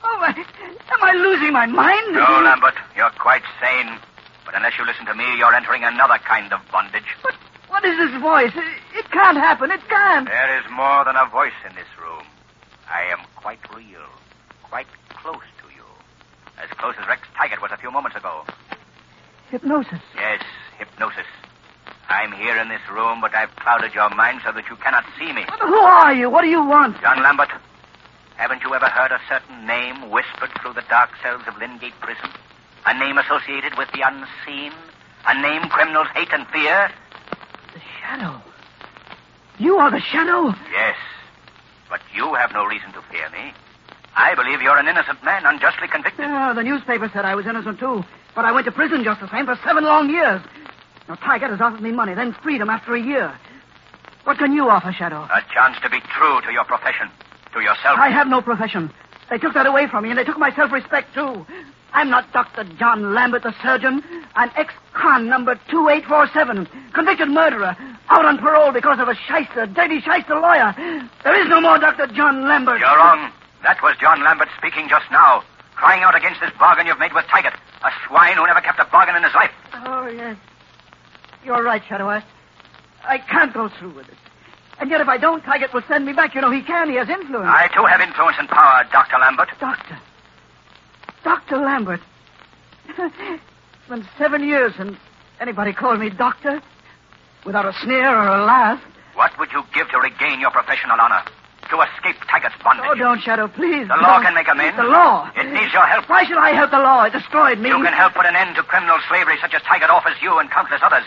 Oh, 0.04 0.18
I, 0.20 0.30
am 0.30 1.02
I 1.02 1.12
losing 1.12 1.52
my 1.52 1.66
mind? 1.66 2.14
No, 2.14 2.40
Lambert. 2.44 2.74
You're 2.96 3.10
quite 3.18 3.42
sane. 3.60 3.98
But 4.44 4.56
unless 4.56 4.72
you 4.78 4.84
listen 4.86 5.06
to 5.06 5.14
me, 5.14 5.24
you're 5.38 5.54
entering 5.54 5.84
another 5.84 6.18
kind 6.18 6.52
of 6.52 6.60
bondage. 6.72 7.06
But 7.22 7.34
what 7.68 7.84
is 7.84 7.96
this 7.96 8.20
voice? 8.20 8.52
It, 8.54 8.98
it 8.98 9.10
can't 9.10 9.36
happen. 9.38 9.70
It 9.70 9.80
can't. 9.88 10.26
There 10.26 10.58
is 10.58 10.64
more 10.70 11.04
than 11.04 11.14
a 11.16 11.26
voice 11.26 11.56
in 11.68 11.74
this 11.76 11.86
room. 12.02 12.24
I 12.90 13.02
am 13.12 13.20
quite 13.36 13.60
real. 13.74 14.06
Quite 14.64 14.88
close 15.10 15.46
to 15.62 15.66
you. 15.74 15.84
As 16.62 16.68
close 16.78 16.94
as 17.00 17.06
Rex 17.06 17.22
Taggart 17.36 17.62
was 17.62 17.70
a 17.72 17.76
few 17.76 17.90
moments 17.90 18.16
ago. 18.16 18.44
Hypnosis. 19.50 20.00
Yes, 20.16 20.42
hypnosis. 20.78 21.26
I'm 22.08 22.32
here 22.32 22.56
in 22.56 22.68
this 22.68 22.80
room, 22.90 23.20
but 23.20 23.34
I've 23.34 23.54
clouded 23.56 23.94
your 23.94 24.10
mind 24.10 24.40
so 24.44 24.52
that 24.52 24.64
you 24.68 24.76
cannot 24.76 25.04
see 25.18 25.32
me. 25.32 25.44
But 25.48 25.60
who 25.60 25.76
are 25.76 26.12
you? 26.12 26.28
What 26.28 26.42
do 26.42 26.48
you 26.48 26.64
want? 26.64 27.00
John 27.00 27.22
Lambert, 27.22 27.48
haven't 28.42 28.64
you 28.64 28.74
ever 28.74 28.88
heard 28.88 29.12
a 29.12 29.20
certain 29.28 29.68
name 29.68 30.10
whispered 30.10 30.50
through 30.60 30.72
the 30.72 30.82
dark 30.90 31.10
cells 31.22 31.42
of 31.46 31.54
Lingate 31.58 31.94
Prison? 32.00 32.28
A 32.84 32.98
name 32.98 33.16
associated 33.16 33.78
with 33.78 33.86
the 33.92 34.02
unseen? 34.02 34.72
A 35.28 35.40
name 35.40 35.70
criminals 35.70 36.08
hate 36.12 36.32
and 36.32 36.44
fear? 36.48 36.90
The 37.72 37.80
shadow. 38.00 38.42
You 39.60 39.76
are 39.76 39.92
the 39.92 40.00
shadow? 40.00 40.52
Yes. 40.72 40.96
But 41.88 42.00
you 42.12 42.34
have 42.34 42.50
no 42.52 42.64
reason 42.66 42.90
to 42.94 43.02
fear 43.12 43.30
me. 43.30 43.54
I 44.16 44.34
believe 44.34 44.60
you're 44.60 44.76
an 44.76 44.88
innocent 44.88 45.22
man, 45.22 45.46
unjustly 45.46 45.86
convicted. 45.86 46.26
Yeah, 46.26 46.52
the 46.52 46.64
newspaper 46.64 47.08
said 47.14 47.24
I 47.24 47.36
was 47.36 47.46
innocent, 47.46 47.78
too. 47.78 48.04
But 48.34 48.44
I 48.44 48.50
went 48.50 48.64
to 48.66 48.72
prison 48.72 49.04
just 49.04 49.20
the 49.20 49.30
same 49.30 49.46
for 49.46 49.54
seven 49.64 49.84
long 49.84 50.10
years. 50.10 50.42
Now, 51.08 51.14
Taggart 51.14 51.52
has 51.52 51.60
offered 51.60 51.80
me 51.80 51.92
money, 51.92 52.14
then 52.14 52.32
freedom 52.42 52.70
after 52.70 52.96
a 52.96 53.00
year. 53.00 53.32
What 54.24 54.38
can 54.38 54.52
you 54.52 54.68
offer, 54.68 54.92
Shadow? 54.92 55.28
A 55.30 55.42
chance 55.54 55.78
to 55.84 55.88
be 55.88 56.00
true 56.00 56.40
to 56.40 56.50
your 56.50 56.64
profession, 56.64 57.08
to 57.52 57.60
yourself. 57.60 57.98
I 57.98 58.10
have 58.10 58.26
no 58.28 58.40
profession. 58.42 58.90
They 59.30 59.38
took 59.38 59.54
that 59.54 59.66
away 59.66 59.86
from 59.86 60.04
me, 60.04 60.10
and 60.10 60.18
they 60.18 60.24
took 60.24 60.38
my 60.38 60.54
self-respect, 60.54 61.14
too. 61.14 61.46
I'm 61.92 62.08
not 62.08 62.32
Dr. 62.32 62.64
John 62.78 63.14
Lambert, 63.14 63.42
the 63.42 63.54
surgeon. 63.62 64.02
I'm 64.34 64.50
ex-con 64.56 65.28
number 65.28 65.54
2847, 65.70 66.66
convicted 66.94 67.28
murderer, 67.28 67.76
out 68.08 68.24
on 68.24 68.38
parole 68.38 68.72
because 68.72 68.98
of 68.98 69.08
a 69.08 69.14
shyster, 69.14 69.66
dirty 69.66 70.00
shyster 70.00 70.34
lawyer. 70.40 70.74
There 71.24 71.40
is 71.40 71.48
no 71.48 71.60
more 71.60 71.78
Dr. 71.78 72.06
John 72.08 72.48
Lambert. 72.48 72.80
You're 72.80 72.96
wrong. 72.96 73.30
That 73.62 73.82
was 73.82 73.96
John 74.00 74.24
Lambert 74.24 74.48
speaking 74.56 74.88
just 74.88 75.04
now, 75.10 75.44
crying 75.76 76.02
out 76.02 76.16
against 76.16 76.40
this 76.40 76.50
bargain 76.58 76.86
you've 76.86 76.98
made 76.98 77.12
with 77.12 77.26
Taggart, 77.26 77.54
a 77.84 77.90
swine 78.08 78.36
who 78.36 78.46
never 78.46 78.60
kept 78.60 78.80
a 78.80 78.84
bargain 78.86 79.14
in 79.16 79.22
his 79.22 79.34
life. 79.34 79.50
Oh, 79.74 80.08
yes. 80.08 80.36
You're 81.44 81.62
right, 81.62 81.82
Shadow. 81.88 82.08
I, 82.08 82.24
I 83.04 83.18
can't 83.18 83.52
go 83.52 83.68
through 83.68 83.92
with 83.92 84.08
it. 84.08 84.14
And 84.80 84.90
yet, 84.90 85.00
if 85.00 85.08
I 85.08 85.16
don't, 85.18 85.42
Taggart 85.44 85.72
will 85.72 85.82
send 85.86 86.06
me 86.06 86.12
back. 86.12 86.34
You 86.34 86.40
know, 86.40 86.50
he 86.50 86.62
can. 86.62 86.88
He 86.90 86.96
has 86.96 87.08
influence. 87.08 87.48
I, 87.48 87.68
too, 87.68 87.84
have 87.84 88.00
influence 88.00 88.36
and 88.38 88.48
power, 88.48 88.84
Dr. 88.90 89.18
Lambert. 89.18 89.48
Doctor. 89.60 89.98
Dr. 91.24 91.56
Lambert. 91.58 92.00
it's 92.98 93.88
been 93.88 94.06
seven 94.18 94.42
years 94.46 94.72
and 94.78 94.96
anybody 95.40 95.72
called 95.72 96.00
me 96.00 96.10
doctor? 96.10 96.60
Without 97.46 97.66
a 97.66 97.72
sneer 97.82 98.08
or 98.08 98.26
a 98.26 98.44
laugh. 98.44 98.82
What 99.14 99.38
would 99.38 99.52
you 99.52 99.62
give 99.74 99.88
to 99.90 99.98
regain 99.98 100.40
your 100.40 100.50
professional 100.50 100.98
honor? 101.00 101.22
To 101.70 101.80
escape 101.80 102.16
Taggart's 102.28 102.56
bondage? 102.62 102.84
Oh, 102.86 102.94
don't, 102.94 103.20
Shadow, 103.20 103.48
please. 103.48 103.88
The 103.88 103.96
law 103.96 104.18
don't. 104.18 104.24
can 104.24 104.34
make 104.34 104.48
amends. 104.48 104.76
The 104.76 104.84
law. 104.84 105.30
It 105.36 105.46
needs 105.46 105.72
your 105.72 105.86
help. 105.86 106.08
Why 106.08 106.24
should 106.24 106.38
I 106.38 106.52
help 106.52 106.70
the 106.70 106.78
law? 106.78 107.04
It 107.04 107.12
destroyed 107.12 107.58
me. 107.58 107.70
You 107.70 107.82
can 107.82 107.94
help 107.94 108.14
put 108.14 108.26
an 108.26 108.36
end 108.36 108.56
to 108.56 108.62
criminal 108.62 108.98
slavery 109.08 109.36
such 109.40 109.54
as 109.54 109.62
Taggart 109.62 109.90
offers 109.90 110.16
you 110.20 110.38
and 110.38 110.50
countless 110.50 110.80
others. 110.82 111.04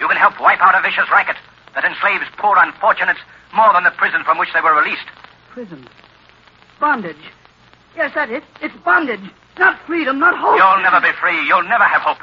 You 0.00 0.08
can 0.08 0.16
help 0.16 0.40
wipe 0.40 0.60
out 0.60 0.74
a 0.78 0.82
vicious 0.82 1.10
racket 1.10 1.36
that 1.78 1.84
enslaves 1.86 2.26
poor 2.38 2.56
unfortunates 2.58 3.20
more 3.54 3.72
than 3.72 3.84
the 3.84 3.92
prison 3.92 4.24
from 4.24 4.36
which 4.36 4.48
they 4.52 4.60
were 4.60 4.74
released. 4.74 5.06
Prison. 5.50 5.86
Bondage. 6.80 7.22
Yes, 7.94 8.10
that's 8.16 8.32
it. 8.32 8.42
It's 8.60 8.74
bondage. 8.84 9.22
Not 9.58 9.78
freedom, 9.86 10.18
not 10.18 10.36
hope. 10.36 10.58
You'll 10.58 10.82
never 10.82 11.00
be 11.00 11.12
free. 11.20 11.38
You'll 11.46 11.62
never 11.62 11.84
have 11.84 12.02
hope. 12.02 12.18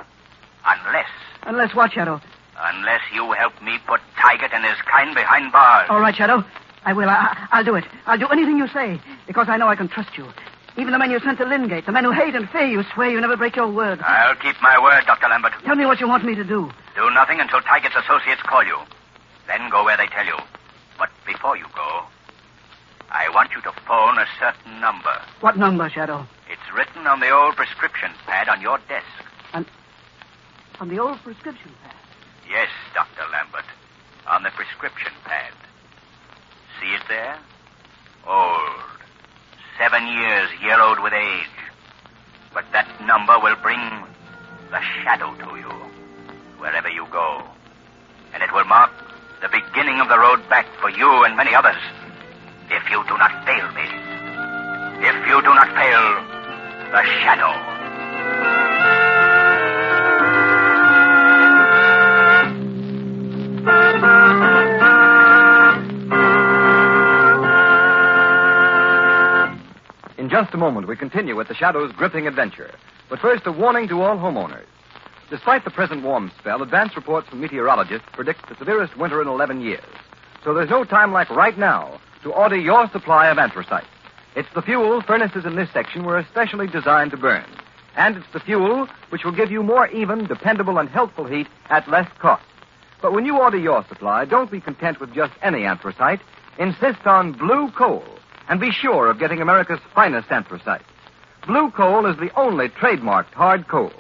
Unless, 0.66 1.08
Unless 1.44 1.74
what, 1.76 1.94
Shadow? 1.94 2.20
unless 2.58 3.02
you 3.14 3.32
help 3.32 3.54
me 3.62 3.78
put 3.88 4.02
Taggart 4.18 4.52
and 4.54 4.66
his 4.66 4.76
kind 4.92 5.16
behind 5.16 5.52
bars. 5.54 5.88
All 5.90 6.00
right, 6.02 6.16
Shadow. 6.16 6.44
I 6.84 6.92
will. 6.94 7.08
I, 7.10 7.48
I'll 7.52 7.64
do 7.64 7.76
it. 7.76 7.86
I'll 8.08 8.18
do 8.20 8.28
anything 8.28 8.58
you 8.58 8.68
say 8.68 9.00
because 9.28 9.48
I 9.50 9.56
know 9.58 9.68
I 9.68 9.76
can 9.76 9.88
trust 9.88 10.18
you. 10.18 10.28
Even 10.78 10.92
the 10.92 11.00
men 11.00 11.12
you 11.12 11.20
sent 11.20 11.38
to 11.38 11.46
Lingate, 11.46 11.86
the 11.86 11.92
men 11.94 12.04
who 12.04 12.12
hate 12.12 12.36
and 12.36 12.50
fear 12.50 12.66
you, 12.68 12.84
swear 12.94 13.10
you 13.10 13.22
never 13.22 13.38
break 13.38 13.56
your 13.56 13.72
word. 13.72 14.02
I'll 14.02 14.36
keep 14.36 14.56
my 14.62 14.78
word, 14.82 15.04
Dr. 15.08 15.28
Lambert. 15.30 15.54
Tell 15.64 15.76
me 15.76 15.86
what 15.86 16.02
you 16.02 16.08
want 16.08 16.26
me 16.26 16.36
to 16.36 16.44
do. 16.44 16.70
Do 16.96 17.10
nothing 17.12 17.40
until 17.40 17.62
Taggart's 17.62 17.96
associates 17.96 18.42
call 18.44 18.64
you. 18.66 18.78
Then 19.48 19.70
go 19.70 19.84
where 19.84 19.98
they 19.98 20.08
tell 20.08 20.26
you. 20.26 20.38
But 20.98 21.10
before 21.26 21.58
you 21.58 21.66
go, 21.76 22.04
I 23.12 23.30
want 23.30 23.52
you 23.56 23.62
to 23.62 23.72
phone 23.88 24.18
a 24.18 24.26
certain 24.40 24.80
number. 24.80 25.22
What 25.42 25.58
number, 25.58 25.90
Shadow? 25.90 26.28
It's 26.50 26.74
written 26.76 27.08
on 27.08 27.20
the 27.20 27.30
old 27.30 27.56
prescription 27.56 28.12
pad 28.26 28.50
on 28.50 28.62
your 28.62 28.80
desk. 28.90 29.06
On 30.82 30.90
the 30.90 31.00
old 31.00 31.18
prescription 31.24 31.72
pad. 31.84 31.96
Yes, 32.50 32.68
Dr. 32.94 33.24
Lambert. 33.32 33.64
On 34.28 34.44
the 34.44 34.50
prescription 34.50 35.14
pad. 35.24 35.54
See 36.82 36.88
it 36.94 37.02
there? 37.08 37.38
Old. 38.28 39.00
Seven 39.80 40.06
years 40.06 40.50
yellowed 40.62 41.00
with 41.00 41.14
age. 41.14 41.48
But 42.54 42.66
that 42.74 42.88
number 43.06 43.40
will 43.40 43.56
bring 43.62 43.80
the 44.70 44.82
shadow 45.02 45.34
to 45.36 45.56
you 45.56 45.72
wherever 46.60 46.90
you 46.90 47.08
go. 47.10 47.42
And 48.34 48.44
it 48.44 48.52
will 48.52 48.66
mark 48.66 48.92
the 49.46 49.62
beginning 49.62 50.00
of 50.02 50.10
the 50.10 50.18
road 50.18 50.42
back 50.50 50.66
for 50.82 50.90
you 50.90 51.24
and 51.24 51.38
many 51.38 51.54
others. 51.54 51.78
If 52.72 52.90
you 52.90 53.04
do 53.08 53.16
not 53.16 53.46
fail 53.46 53.68
me. 53.78 53.86
If 55.06 55.28
you 55.28 55.40
do 55.44 55.54
not 55.54 55.70
fail 55.78 56.02
the 56.90 57.04
shadow. 57.22 57.54
In 70.18 70.28
just 70.28 70.56
a 70.56 70.58
moment, 70.58 70.88
we 70.88 70.96
continue 70.96 71.36
with 71.36 71.50
the 71.50 71.54
Shadow's 71.54 71.92
gripping 71.92 72.26
adventure. 72.26 72.72
But 73.12 73.20
first, 73.20 73.46
a 73.46 73.52
warning 73.52 73.88
to 73.90 74.02
all 74.02 74.18
homeowners. 74.18 74.66
Despite 75.30 75.66
the 75.66 75.72
present 75.72 76.04
warm 76.04 76.32
spell, 76.38 76.62
advance 76.62 76.96
reports 76.96 77.28
from 77.30 77.42
meteorologists 77.42 78.08
predict 78.14 78.48
the 78.48 78.56
severest 78.56 78.96
winter 78.96 79.22
in 79.22 79.28
11 79.28 79.62
years. 79.62 79.84
So 80.44 80.54
there's 80.54 80.70
no 80.70 80.84
time 80.84 81.12
like 81.12 81.30
right 81.32 81.58
now 81.58 82.00
to 82.22 82.32
order 82.32 82.56
your 82.56 82.88
supply 82.92 83.30
of 83.30 83.40
anthracite. 83.40 83.88
It's 84.36 84.48
the 84.54 84.62
fuel 84.62 85.02
furnaces 85.02 85.46
in 85.46 85.56
this 85.56 85.72
section 85.74 86.06
were 86.06 86.20
especially 86.20 86.68
designed 86.68 87.12
to 87.12 87.18
burn. 87.18 87.46
And 87.96 88.18
it's 88.18 88.34
the 88.34 88.40
fuel 88.40 88.88
which 89.10 89.24
will 89.24 89.32
give 89.32 89.50
you 89.50 89.64
more 89.64 89.88
even, 89.88 90.28
dependable, 90.28 90.78
and 90.78 90.90
healthful 90.90 91.26
heat 91.26 91.48
at 91.70 91.90
less 91.90 92.10
cost. 92.20 92.44
But 93.02 93.14
when 93.14 93.26
you 93.26 93.40
order 93.40 93.58
your 93.58 93.84
supply, 93.88 94.26
don't 94.26 94.52
be 94.52 94.62
content 94.62 95.00
with 95.00 95.14
just 95.14 95.34
any 95.42 95.66
anthracite. 95.66 96.20
Insist 96.60 97.06
on 97.08 97.32
blue 97.32 97.72
coal 97.72 98.04
and 98.48 98.60
be 98.60 98.72
sure 98.72 99.10
of 99.10 99.20
getting 99.20 99.42
America's 99.42 99.80
finest 99.96 100.32
anthracite. 100.32 100.84
Blue 101.48 101.72
coal 101.72 102.06
is 102.06 102.18
the 102.18 102.32
only 102.36 102.70
trademarked 102.70 103.34
hard 103.34 103.68
coal. 103.68 103.92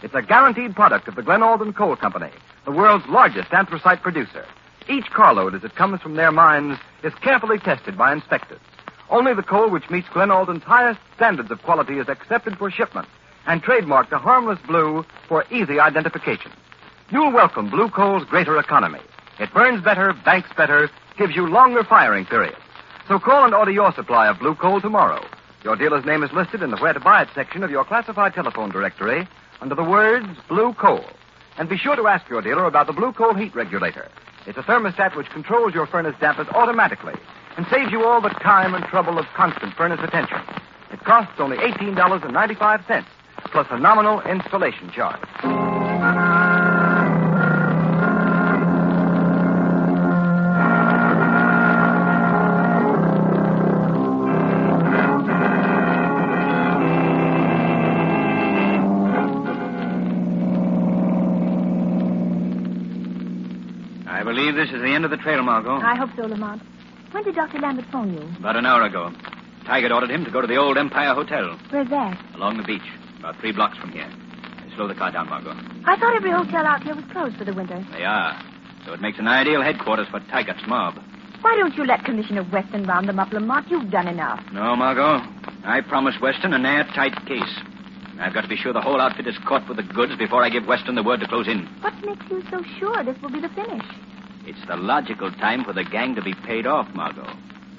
It's 0.00 0.14
a 0.14 0.22
guaranteed 0.22 0.76
product 0.76 1.08
of 1.08 1.16
the 1.16 1.22
Glen 1.22 1.42
Alden 1.42 1.72
Coal 1.72 1.96
Company, 1.96 2.30
the 2.64 2.70
world's 2.70 3.08
largest 3.08 3.52
anthracite 3.52 4.00
producer. 4.00 4.44
Each 4.88 5.06
carload 5.06 5.56
as 5.56 5.64
it 5.64 5.74
comes 5.74 6.00
from 6.00 6.14
their 6.14 6.30
mines 6.30 6.78
is 7.02 7.12
carefully 7.16 7.58
tested 7.58 7.98
by 7.98 8.12
inspectors. 8.12 8.60
Only 9.10 9.34
the 9.34 9.42
coal 9.42 9.70
which 9.70 9.90
meets 9.90 10.08
Glen 10.10 10.30
Alden's 10.30 10.62
highest 10.62 11.00
standards 11.16 11.50
of 11.50 11.62
quality 11.62 11.98
is 11.98 12.08
accepted 12.08 12.56
for 12.56 12.70
shipment 12.70 13.08
and 13.46 13.60
trademarked 13.60 14.12
a 14.12 14.18
harmless 14.18 14.60
blue 14.68 15.04
for 15.26 15.44
easy 15.50 15.80
identification. 15.80 16.52
You'll 17.10 17.32
welcome 17.32 17.68
Blue 17.68 17.88
Coal's 17.88 18.24
greater 18.24 18.56
economy. 18.56 19.00
It 19.40 19.52
burns 19.52 19.82
better, 19.82 20.12
banks 20.24 20.50
better, 20.56 20.90
gives 21.16 21.34
you 21.34 21.48
longer 21.48 21.82
firing 21.82 22.24
periods. 22.24 22.56
So 23.08 23.18
call 23.18 23.44
and 23.44 23.54
order 23.54 23.72
your 23.72 23.92
supply 23.94 24.28
of 24.28 24.38
Blue 24.38 24.54
Coal 24.54 24.80
tomorrow. 24.80 25.24
Your 25.64 25.74
dealer's 25.74 26.04
name 26.04 26.22
is 26.22 26.30
listed 26.32 26.62
in 26.62 26.70
the 26.70 26.76
Where 26.76 26.92
to 26.92 27.00
Buy 27.00 27.22
It 27.22 27.30
section 27.34 27.64
of 27.64 27.70
your 27.70 27.84
classified 27.84 28.34
telephone 28.34 28.70
directory 28.70 29.26
under 29.60 29.74
the 29.74 29.84
words 29.84 30.26
Blue 30.48 30.72
Coal. 30.74 31.04
And 31.56 31.68
be 31.68 31.76
sure 31.76 31.96
to 31.96 32.06
ask 32.06 32.28
your 32.28 32.42
dealer 32.42 32.66
about 32.66 32.86
the 32.86 32.92
Blue 32.92 33.12
Coal 33.12 33.34
heat 33.34 33.54
regulator. 33.54 34.08
It's 34.46 34.58
a 34.58 34.62
thermostat 34.62 35.16
which 35.16 35.28
controls 35.30 35.74
your 35.74 35.86
furnace 35.86 36.14
dampers 36.20 36.48
automatically 36.48 37.14
and 37.56 37.66
saves 37.66 37.90
you 37.90 38.04
all 38.04 38.20
the 38.20 38.28
time 38.28 38.74
and 38.74 38.84
trouble 38.84 39.18
of 39.18 39.26
constant 39.34 39.74
furnace 39.74 40.00
attention. 40.02 40.40
It 40.92 41.00
costs 41.04 41.34
only 41.38 41.56
$18.95 41.58 43.04
plus 43.50 43.66
a 43.70 43.78
nominal 43.78 44.20
installation 44.22 44.90
charge. 44.90 45.77
Of 65.12 65.18
the 65.18 65.22
trail, 65.22 65.42
Margot. 65.42 65.76
I 65.80 65.96
hope 65.96 66.10
so, 66.16 66.22
Lamont. 66.26 66.60
When 67.12 67.24
did 67.24 67.34
Dr. 67.34 67.58
Lambert 67.58 67.86
phone 67.90 68.12
you? 68.12 68.20
About 68.38 68.56
an 68.56 68.66
hour 68.66 68.82
ago. 68.82 69.10
Taggart 69.64 69.92
ordered 69.92 70.10
him 70.10 70.24
to 70.24 70.30
go 70.30 70.40
to 70.40 70.46
the 70.46 70.56
old 70.56 70.76
Empire 70.76 71.14
Hotel 71.14 71.58
Where's 71.70 71.88
that? 71.88 72.16
along 72.34 72.58
the 72.58 72.62
beach, 72.62 72.84
about 73.18 73.36
three 73.40 73.52
blocks 73.52 73.78
from 73.78 73.90
here. 73.92 74.08
Slow 74.76 74.86
the 74.86 74.94
car 74.94 75.10
down, 75.10 75.28
Margot. 75.28 75.52
I 75.86 75.96
thought 75.96 76.14
every 76.14 76.30
hotel 76.30 76.64
out 76.66 76.82
here 76.82 76.94
was 76.94 77.04
closed 77.10 77.36
for 77.36 77.44
the 77.44 77.54
winter. 77.54 77.84
They 77.92 78.04
are. 78.04 78.36
So 78.84 78.92
it 78.92 79.00
makes 79.00 79.18
an 79.18 79.26
ideal 79.28 79.62
headquarters 79.62 80.08
for 80.08 80.20
Taggart's 80.20 80.66
mob. 80.68 80.94
Why 81.40 81.56
don't 81.56 81.74
you 81.76 81.86
let 81.86 82.04
Commissioner 82.04 82.44
Weston 82.52 82.84
round 82.84 83.08
them 83.08 83.18
up, 83.18 83.32
Lamont? 83.32 83.70
You've 83.70 83.90
done 83.90 84.08
enough. 84.08 84.40
No, 84.52 84.76
Margot. 84.76 85.24
I 85.64 85.80
promised 85.80 86.20
Weston 86.20 86.52
an 86.52 86.66
airtight 86.66 87.14
case. 87.26 87.58
I've 88.20 88.34
got 88.34 88.42
to 88.42 88.48
be 88.48 88.56
sure 88.56 88.72
the 88.72 88.80
whole 88.80 89.00
outfit 89.00 89.26
is 89.26 89.36
caught 89.46 89.66
with 89.68 89.76
the 89.78 89.82
goods 89.82 90.16
before 90.16 90.42
I 90.44 90.50
give 90.50 90.66
Weston 90.66 90.94
the 90.96 91.02
word 91.02 91.20
to 91.20 91.28
close 91.28 91.46
in. 91.48 91.66
What 91.80 91.94
makes 92.04 92.24
you 92.30 92.42
so 92.50 92.62
sure 92.78 93.04
this 93.04 93.20
will 93.22 93.30
be 93.30 93.40
the 93.40 93.48
finish? 93.50 93.84
It's 94.48 94.66
the 94.66 94.76
logical 94.76 95.30
time 95.30 95.62
for 95.62 95.74
the 95.74 95.84
gang 95.84 96.14
to 96.14 96.22
be 96.22 96.32
paid 96.32 96.66
off, 96.66 96.88
Margot. 96.94 97.28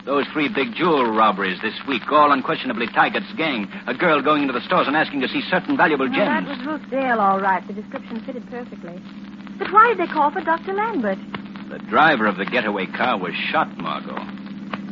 Those 0.05 0.27
three 0.31 0.49
big 0.53 0.75
jewel 0.75 1.09
robberies 1.11 1.59
this 1.63 1.73
week, 1.87 2.03
all 2.11 2.31
unquestionably 2.31 2.85
Taggart's 2.85 3.33
gang. 3.35 3.67
A 3.87 3.95
girl 3.95 4.21
going 4.21 4.43
into 4.43 4.53
the 4.53 4.61
stores 4.61 4.85
and 4.85 4.95
asking 4.95 5.21
to 5.21 5.27
see 5.27 5.41
certain 5.49 5.75
valuable 5.75 6.05
Well, 6.07 6.25
that 6.25 6.45
was 6.47 6.63
Ruth 6.67 6.87
Dale, 6.91 7.19
all 7.19 7.39
right. 7.41 7.65
The 7.65 7.73
description 7.73 8.21
fitted 8.23 8.47
perfectly. 8.51 9.01
But 9.57 9.73
why 9.73 9.87
did 9.89 9.97
they 9.97 10.13
call 10.13 10.29
for 10.29 10.41
Dr. 10.41 10.73
Lambert? 10.73 11.17
The 11.69 11.79
driver 11.89 12.27
of 12.27 12.37
the 12.37 12.45
getaway 12.45 12.85
car 12.85 13.17
was 13.17 13.33
shot, 13.51 13.75
Margot. 13.77 14.13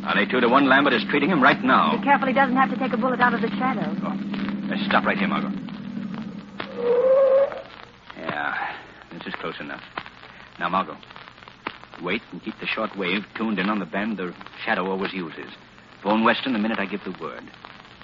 I'll 0.04 0.16
lay 0.16 0.26
two 0.26 0.40
to 0.40 0.48
one 0.48 0.68
Lambert 0.68 0.94
is 0.94 1.04
treating 1.08 1.30
him 1.30 1.40
right 1.40 1.62
now. 1.62 1.96
Be 1.96 2.02
careful 2.02 2.26
he 2.26 2.34
doesn't 2.34 2.56
have 2.56 2.70
to 2.70 2.76
take 2.76 2.92
a 2.92 2.96
bullet 2.96 3.20
out 3.20 3.34
of 3.34 3.40
the 3.40 3.50
shadow. 3.50 3.94
Oh, 4.02 4.18
let's 4.68 4.84
stop 4.86 5.04
right 5.04 5.16
here, 5.16 5.28
Margot. 5.28 5.54
Yeah, 8.18 8.74
this 9.12 9.22
is 9.26 9.34
close 9.36 9.60
enough. 9.60 9.82
Now, 10.58 10.68
Margot, 10.68 10.96
wait 12.02 12.22
and 12.32 12.42
keep 12.42 12.58
the 12.60 12.66
short 12.66 12.96
wave 12.96 13.24
tuned 13.36 13.58
in 13.58 13.68
on 13.68 13.78
the 13.78 13.86
band 13.86 14.16
the 14.16 14.34
shadow 14.64 14.90
always 14.90 15.12
uses. 15.12 15.50
Phone 16.02 16.24
Weston 16.24 16.52
the 16.52 16.58
minute 16.58 16.78
I 16.78 16.86
give 16.86 17.02
the 17.04 17.14
word. 17.20 17.42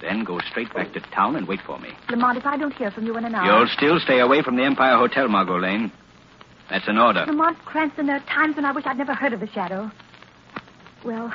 Then 0.00 0.24
go 0.24 0.38
straight 0.40 0.72
back 0.74 0.92
to 0.92 1.00
town 1.00 1.36
and 1.36 1.46
wait 1.46 1.60
for 1.64 1.78
me. 1.78 1.90
Lamont, 2.10 2.36
if 2.36 2.46
I 2.46 2.56
don't 2.56 2.74
hear 2.74 2.90
from 2.90 3.06
you 3.06 3.16
in 3.16 3.24
an 3.24 3.34
hour. 3.34 3.44
You'll 3.44 3.68
still 3.68 3.98
stay 4.00 4.20
away 4.20 4.42
from 4.42 4.56
the 4.56 4.64
Empire 4.64 4.96
Hotel, 4.96 5.28
Margot 5.28 5.58
Lane. 5.58 5.92
That's 6.68 6.88
an 6.88 6.98
order. 6.98 7.24
Lamont 7.26 7.58
Cranston, 7.64 8.06
there 8.06 8.16
are 8.16 8.26
times 8.26 8.56
when 8.56 8.64
I 8.64 8.72
wish 8.72 8.84
I'd 8.86 8.98
never 8.98 9.14
heard 9.14 9.32
of 9.32 9.40
the 9.40 9.48
shadow. 9.48 9.90
Well, 11.04 11.32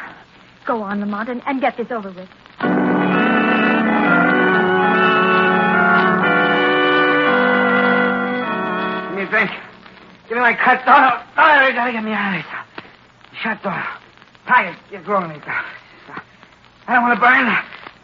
go 0.65 0.81
on, 0.81 0.99
Lamont, 0.99 1.29
and, 1.29 1.41
and 1.45 1.61
get 1.61 1.77
this 1.77 1.91
over 1.91 2.11
with. 2.11 2.29
Give 10.29 10.37
me 10.37 10.41
my 10.45 10.53
cut. 10.53 10.85
Doyle. 10.85 11.25
Doyle, 11.35 11.67
you 11.67 11.73
gotta 11.73 11.91
get 11.91 12.03
me 12.03 12.13
out 12.13 12.37
of 12.37 12.45
here. 12.45 12.61
Shut 13.41 13.63
Doyle. 13.63 13.97
Taggart, 14.45 14.77
get 14.91 15.03
going 15.03 15.29
me. 15.29 15.41
I 15.41 16.93
don't 16.93 17.01
want 17.01 17.17
to 17.17 17.21
burn. 17.21 17.49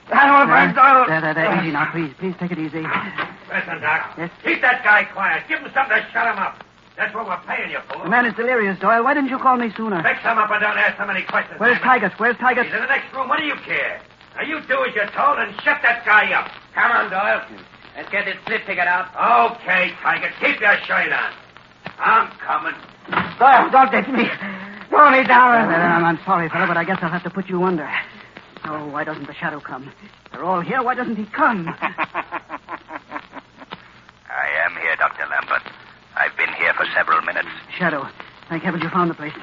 I 0.10 0.26
don't 0.26 0.34
want 0.34 0.50
to 0.50 0.54
burn, 0.54 0.70
Doyle. 0.74 1.06
There, 1.06 1.22
there, 1.22 1.34
there. 1.38 1.62
Easy 1.62 1.70
now, 1.70 1.86
please. 1.94 2.14
Please 2.18 2.34
take 2.42 2.50
it 2.50 2.58
easy. 2.58 2.82
Listen, 2.82 3.78
Doc. 3.78 4.18
Yes? 4.18 4.34
Keep 4.44 4.62
that 4.62 4.82
guy 4.84 5.06
quiet. 5.06 5.46
Give 5.48 5.62
him 5.62 5.70
something 5.74 5.98
to 5.98 6.06
shut 6.10 6.26
him 6.26 6.42
up. 6.42 6.66
That's 6.98 7.14
what 7.14 7.28
we're 7.30 7.42
paying 7.46 7.70
you 7.70 7.80
for. 7.90 8.02
The 8.02 8.10
man 8.10 8.26
is 8.26 8.34
delirious, 8.34 8.80
Doyle. 8.80 9.04
Why 9.04 9.14
didn't 9.14 9.30
you 9.30 9.38
call 9.38 9.58
me 9.58 9.70
sooner? 9.78 10.02
Fix 10.02 10.22
him 10.22 10.38
up 10.42 10.50
and 10.50 10.62
don't 10.62 10.78
ask 10.82 10.98
so 10.98 11.06
many 11.06 11.22
questions. 11.30 11.60
Where's 11.60 11.78
Simon. 11.78 12.10
Taggart? 12.10 12.20
Where's 12.20 12.38
Taggart? 12.38 12.66
He's 12.66 12.74
in 12.74 12.82
the 12.82 12.90
next 12.90 13.14
room. 13.14 13.30
What 13.30 13.38
do 13.38 13.46
you 13.46 13.56
care? 13.66 14.02
Now, 14.34 14.44
you 14.50 14.62
do 14.66 14.82
as 14.82 14.96
you're 14.96 15.14
told 15.14 15.38
and 15.38 15.54
shut 15.62 15.78
that 15.86 16.02
guy 16.06 16.34
up. 16.34 16.50
Come 16.74 16.90
on, 16.90 17.10
Doyle. 17.14 17.46
Let's 17.96 18.10
get 18.10 18.26
this 18.26 18.38
split 18.42 18.66
figured 18.66 18.88
out. 18.88 19.14
Okay, 19.14 19.94
Taggart. 20.02 20.34
Keep 20.42 20.62
your 20.62 20.78
shirt 20.90 21.14
on. 21.14 21.34
I'm 22.00 22.30
coming. 22.40 22.74
Doyle, 23.40 23.70
don't 23.72 23.92
ditch 23.92 24.08
me. 24.08 24.26
Throw 24.90 25.12
me 25.12 25.24
down. 25.28 25.68
There, 25.70 25.78
there, 25.78 25.90
I'm, 25.90 26.06
I'm 26.06 26.20
sorry, 26.26 26.50
fella, 26.50 26.68
but 26.68 26.78
I 26.78 26.84
guess 26.84 27.00
I'll 27.02 27.10
have 27.10 27.24
to 27.24 27.30
put 27.30 27.50
you 27.50 27.64
under. 27.64 27.90
Oh, 28.66 28.88
why 28.88 29.04
doesn't 29.04 29.28
the 29.28 29.34
shadow 29.34 29.60
come? 29.60 29.92
They're 30.32 30.44
all 30.44 30.62
here. 30.62 30.82
Why 30.82 30.96
doesn't 30.96 31.16
he 31.16 31.26
come? 31.26 31.68
I 31.80 32.08
am 34.66 34.72
here, 34.82 34.96
Dr. 34.98 35.26
Lambert. 35.30 35.62
I've 36.16 36.36
been 36.38 36.52
here 36.54 36.74
for 36.74 36.86
several 36.96 37.22
minutes. 37.22 37.48
shadow. 37.78 38.08
Thank 38.50 38.64
heaven 38.64 38.82
you 38.82 38.90
found 38.90 39.10
the 39.10 39.16
place. 39.16 39.34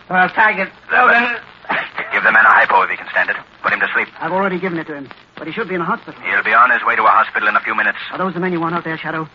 Well, 0.09 0.27
Taggart, 0.29 0.69
throw 0.89 1.07
it. 1.09 1.41
Give 2.11 2.23
the 2.23 2.31
man 2.31 2.43
a 2.45 2.49
hypo 2.51 2.81
if 2.81 2.89
he 2.89 2.97
can 2.97 3.07
stand 3.09 3.29
it. 3.29 3.37
Put 3.63 3.71
him 3.71 3.79
to 3.79 3.87
sleep. 3.93 4.09
I've 4.19 4.33
already 4.33 4.59
given 4.59 4.77
it 4.77 4.85
to 4.87 4.95
him, 4.95 5.09
but 5.37 5.47
he 5.47 5.53
should 5.53 5.69
be 5.69 5.75
in 5.75 5.81
a 5.81 5.85
hospital. 5.85 6.19
He'll 6.21 6.43
be 6.43 6.53
on 6.53 6.69
his 6.71 6.83
way 6.85 6.95
to 6.97 7.03
a 7.03 7.07
hospital 7.07 7.47
in 7.47 7.55
a 7.55 7.61
few 7.61 7.73
minutes. 7.73 7.97
Are 8.11 8.17
those 8.17 8.33
the 8.33 8.41
men 8.41 8.51
you 8.51 8.59
want 8.59 8.75
out 8.75 8.83
there, 8.83 8.97
Shadow? 8.97 9.29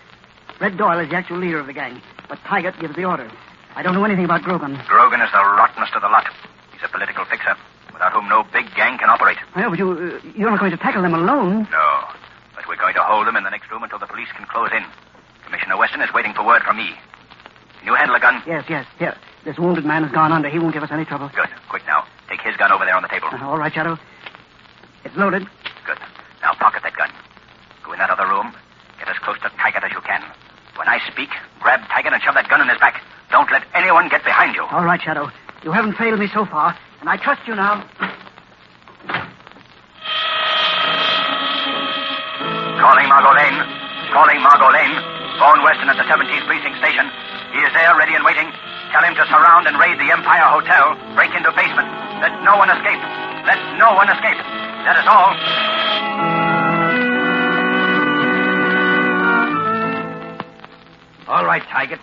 Red 0.61 0.77
Doyle 0.77 0.99
is 0.99 1.09
the 1.11 1.16
actual 1.16 1.38
leader 1.38 1.59
of 1.61 1.66
the 1.66 1.73
gang, 1.73 2.03
but 2.29 2.38
Taggart 2.44 2.79
gives 2.81 2.97
the 2.97 3.05
orders. 3.05 3.31
I 3.77 3.83
don't 3.83 3.94
know 3.94 4.05
anything 4.05 4.25
about 4.25 4.42
Grogan. 4.42 4.79
Grogan 4.88 5.21
is 5.21 5.31
the 5.31 5.38
rottenest 5.38 5.94
of 5.94 6.03
the 6.03 6.09
lot. 6.09 6.27
He's 6.73 6.83
a 6.83 6.88
political 6.88 7.25
fixer, 7.27 7.55
without 7.92 8.12
whom 8.12 8.29
no 8.29 8.42
big 8.53 8.66
gang 8.75 8.99
can 8.99 9.09
operate. 9.09 9.38
Well, 9.55 9.71
but 9.71 9.79
you, 9.79 9.92
uh, 9.92 10.29
you're 10.37 10.51
not 10.51 10.59
going 10.59 10.73
to 10.73 10.77
tackle 10.77 11.03
them 11.03 11.14
alone. 11.14 11.68
No, 11.71 11.88
but 12.57 12.66
we're 12.66 12.77
going 12.77 12.94
to 12.94 13.03
hold 13.03 13.27
them 13.27 13.37
in 13.37 13.44
the 13.44 13.51
next 13.51 13.71
room 13.71 13.85
until 13.85 13.99
the 14.01 14.07
police 14.07 14.29
can 14.35 14.47
close 14.47 14.71
in. 14.75 14.83
Commissioner 15.44 15.77
Weston 15.77 16.01
is 16.03 16.12
waiting 16.12 16.35
for 16.35 16.44
word 16.44 16.62
from 16.62 16.77
me. 16.77 16.90
Can 17.79 17.87
you 17.87 17.94
handle 17.94 18.16
a 18.16 18.21
gun? 18.21 18.42
Yes, 18.47 18.64
yes. 18.68 18.85
Here, 18.99 19.14
this 19.44 19.59
wounded 19.59 19.85
man 19.85 20.03
has 20.03 20.11
gone 20.12 20.33
under. 20.33 20.49
He 20.49 20.59
won't 20.59 20.75
give 20.75 20.83
us 20.83 20.90
any 20.90 21.05
trouble. 21.05 21.31
Good. 21.35 21.49
Quick 21.68 21.87
now. 21.87 22.05
Take 22.29 22.40
his 22.42 22.57
gun 22.57 22.73
over 22.73 22.85
there 22.85 22.97
on 22.97 23.03
the 23.03 23.09
table. 23.09 23.29
Uh, 23.31 23.47
all 23.47 23.59
right, 23.59 23.73
Shadow. 23.73 23.97
It's 25.05 25.16
loaded. 25.16 25.47
Good. 25.87 25.99
Now 26.42 26.53
pocket 26.55 26.83
that 26.83 26.97
gun. 26.97 27.11
Go 27.85 27.92
in 27.92 27.99
that 28.01 28.11
other 28.11 28.27
room. 28.27 28.53
Get 28.99 29.09
as 29.09 29.16
close 29.23 29.38
to 29.42 29.51
Taggart 29.57 29.85
as 29.85 29.92
you 29.92 30.01
can. 30.03 30.23
When 30.77 30.88
I 30.88 30.99
speak, 31.11 31.31
grab 32.09 32.14
and 32.16 32.23
shove 32.25 32.35
that 32.35 32.49
gun 32.49 32.61
in 32.61 32.68
his 32.68 32.79
back. 32.79 33.03
Don't 33.31 33.51
let 33.53 33.64
anyone 33.75 34.09
get 34.09 34.25
behind 34.25 34.57
you. 34.57 34.64
All 34.73 34.85
right, 34.85 35.01
Shadow. 35.01 35.31
You 35.62 35.73
haven't 35.73 35.94
failed 35.94 36.18
me 36.18 36.29
so 36.33 36.47
far, 36.47 36.77
and 37.01 37.09
I 37.09 37.16
trust 37.16 37.47
you 37.47 37.55
now. 37.55 37.85
Calling 42.81 43.09
Margot 43.09 43.35
Lane. 43.37 43.59
Calling 44.09 44.40
Margot 44.40 44.73
Lane. 44.73 44.97
Phone 45.37 45.61
Weston 45.62 45.88
at 45.92 45.97
the 46.01 46.07
17th 46.09 46.47
Precinct 46.49 46.79
Station. 46.81 47.05
He 47.53 47.61
is 47.61 47.73
there, 47.77 47.94
ready 47.97 48.14
and 48.14 48.25
waiting. 48.25 48.49
Tell 48.90 49.05
him 49.05 49.14
to 49.14 49.25
surround 49.29 49.68
and 49.68 49.77
raid 49.77 50.01
the 50.01 50.09
Empire 50.09 50.49
Hotel. 50.49 50.97
Break 51.14 51.35
into 51.37 51.53
basement. 51.53 51.88
Let 52.25 52.33
no 52.42 52.57
one 52.57 52.71
escape. 52.73 53.03
Let 53.44 53.61
no 53.77 53.92
one 53.94 54.09
escape. 54.09 54.40
That 54.88 54.97
is 54.97 55.07
all. 55.07 56.38
All 61.29 61.44
right, 61.44 61.62
Tiger. 61.68 61.98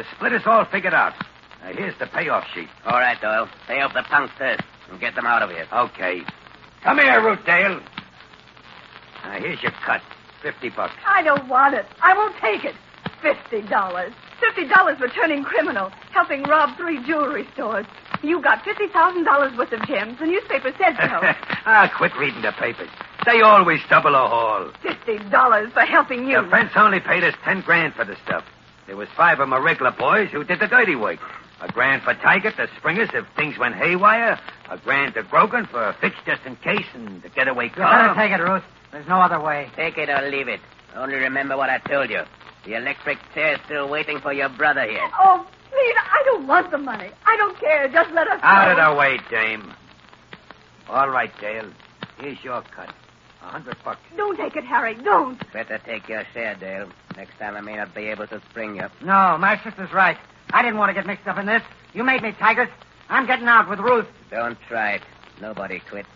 The 0.00 0.06
split 0.16 0.32
is 0.32 0.40
all 0.46 0.64
figured 0.64 0.94
out. 0.94 1.12
Now, 1.60 1.74
here's 1.74 1.92
the 1.98 2.06
payoff 2.06 2.46
sheet. 2.54 2.70
All 2.86 2.98
right, 2.98 3.20
Doyle. 3.20 3.50
Pay 3.66 3.82
off 3.82 3.92
the 3.92 4.02
punks 4.02 4.32
first 4.38 4.62
and 4.90 4.98
get 4.98 5.14
them 5.14 5.26
out 5.26 5.42
of 5.42 5.50
here. 5.50 5.66
Okay. 5.70 6.22
Come 6.82 6.96
here, 6.96 7.22
Ruth 7.22 7.44
Dale. 7.44 7.78
Now, 9.22 9.38
here's 9.38 9.62
your 9.62 9.72
cut. 9.84 10.00
Fifty 10.40 10.70
bucks. 10.70 10.94
I 11.06 11.22
don't 11.22 11.46
want 11.48 11.74
it. 11.74 11.84
I 12.00 12.16
won't 12.16 12.34
take 12.40 12.64
it. 12.64 12.74
Fifty 13.20 13.60
dollars. 13.68 14.14
Fifty 14.40 14.66
dollars 14.66 14.96
for 14.96 15.08
turning 15.08 15.44
criminal, 15.44 15.90
helping 16.12 16.44
rob 16.44 16.78
three 16.78 17.04
jewelry 17.04 17.46
stores. 17.52 17.84
You 18.22 18.40
got 18.40 18.64
fifty 18.64 18.88
thousand 18.88 19.24
dollars 19.24 19.52
worth 19.58 19.72
of 19.72 19.86
gems. 19.86 20.18
The 20.18 20.24
newspaper 20.24 20.72
said 20.78 20.96
so. 20.96 21.20
ah, 21.66 21.92
quit 21.94 22.16
reading 22.16 22.40
the 22.40 22.52
papers. 22.52 22.88
They 23.26 23.42
always 23.42 23.80
double 23.90 24.14
a 24.14 24.26
haul. 24.26 24.72
Fifty 24.80 25.18
dollars 25.28 25.70
for 25.74 25.82
helping 25.82 26.26
you. 26.26 26.42
The 26.42 26.48
fence 26.48 26.72
only 26.74 27.00
paid 27.00 27.22
us 27.22 27.34
ten 27.44 27.60
grand 27.60 27.92
for 27.92 28.06
the 28.06 28.16
stuff. 28.24 28.46
There 28.90 28.96
was 28.96 29.08
five 29.16 29.38
of 29.38 29.48
my 29.48 29.56
regular 29.58 29.92
boys 29.92 30.30
who 30.32 30.42
did 30.42 30.58
the 30.58 30.66
dirty 30.66 30.96
work. 30.96 31.20
A 31.60 31.70
grand 31.70 32.02
for 32.02 32.12
Taggart 32.12 32.56
the 32.56 32.66
Springers 32.76 33.08
if 33.14 33.24
things 33.36 33.56
went 33.56 33.76
haywire. 33.76 34.36
A 34.68 34.78
grand 34.78 35.14
to 35.14 35.22
Grogan 35.22 35.66
for 35.66 35.80
a 35.90 35.92
fix 36.00 36.16
just 36.26 36.42
in 36.44 36.56
case 36.56 36.84
and 36.94 37.22
the 37.22 37.28
getaway 37.28 37.68
car. 37.68 37.86
You 38.08 38.08
better 38.14 38.20
take 38.20 38.32
it, 38.36 38.42
Ruth. 38.42 38.64
There's 38.90 39.06
no 39.06 39.20
other 39.20 39.38
way. 39.38 39.70
Take 39.76 39.96
it 39.96 40.08
or 40.08 40.28
leave 40.28 40.48
it. 40.48 40.58
Only 40.96 41.14
remember 41.14 41.56
what 41.56 41.70
I 41.70 41.78
told 41.78 42.10
you. 42.10 42.22
The 42.64 42.74
electric 42.74 43.18
chair's 43.32 43.60
still 43.66 43.88
waiting 43.88 44.18
for 44.18 44.32
your 44.32 44.48
brother 44.48 44.82
here. 44.82 45.08
Oh, 45.20 45.46
please, 45.70 45.94
I 45.96 46.22
don't 46.24 46.48
want 46.48 46.72
the 46.72 46.78
money. 46.78 47.10
I 47.24 47.36
don't 47.36 47.56
care. 47.60 47.86
Just 47.86 48.10
let 48.10 48.26
us 48.26 48.40
Out 48.42 48.74
go. 48.74 48.82
of 48.82 48.92
the 48.92 48.98
way, 48.98 49.18
dame. 49.30 49.72
All 50.88 51.08
right, 51.10 51.30
Dale. 51.40 51.70
Here's 52.18 52.42
your 52.42 52.62
cut. 52.74 52.92
A 53.42 53.46
hundred 53.46 53.76
bucks. 53.84 54.00
Don't 54.16 54.36
take 54.36 54.56
it, 54.56 54.64
Harry. 54.64 54.94
Don't. 54.94 55.40
Better 55.52 55.78
take 55.78 56.08
your 56.08 56.24
share, 56.32 56.54
Dale. 56.54 56.88
Next 57.16 57.38
time 57.38 57.56
I 57.56 57.60
may 57.60 57.76
not 57.76 57.94
be 57.94 58.02
able 58.06 58.26
to 58.28 58.40
spring 58.50 58.76
you. 58.76 58.88
No, 59.02 59.36
my 59.38 59.60
sister's 59.64 59.92
right. 59.92 60.18
I 60.52 60.62
didn't 60.62 60.78
want 60.78 60.90
to 60.90 60.94
get 60.94 61.06
mixed 61.06 61.26
up 61.26 61.38
in 61.38 61.46
this. 61.46 61.62
You 61.94 62.04
made 62.04 62.22
me, 62.22 62.32
Taggart. 62.32 62.70
I'm 63.08 63.26
getting 63.26 63.46
out 63.48 63.68
with 63.68 63.80
Ruth. 63.80 64.06
Don't 64.30 64.58
try 64.68 64.92
it. 64.92 65.02
Nobody 65.40 65.80
quit. 65.88 66.06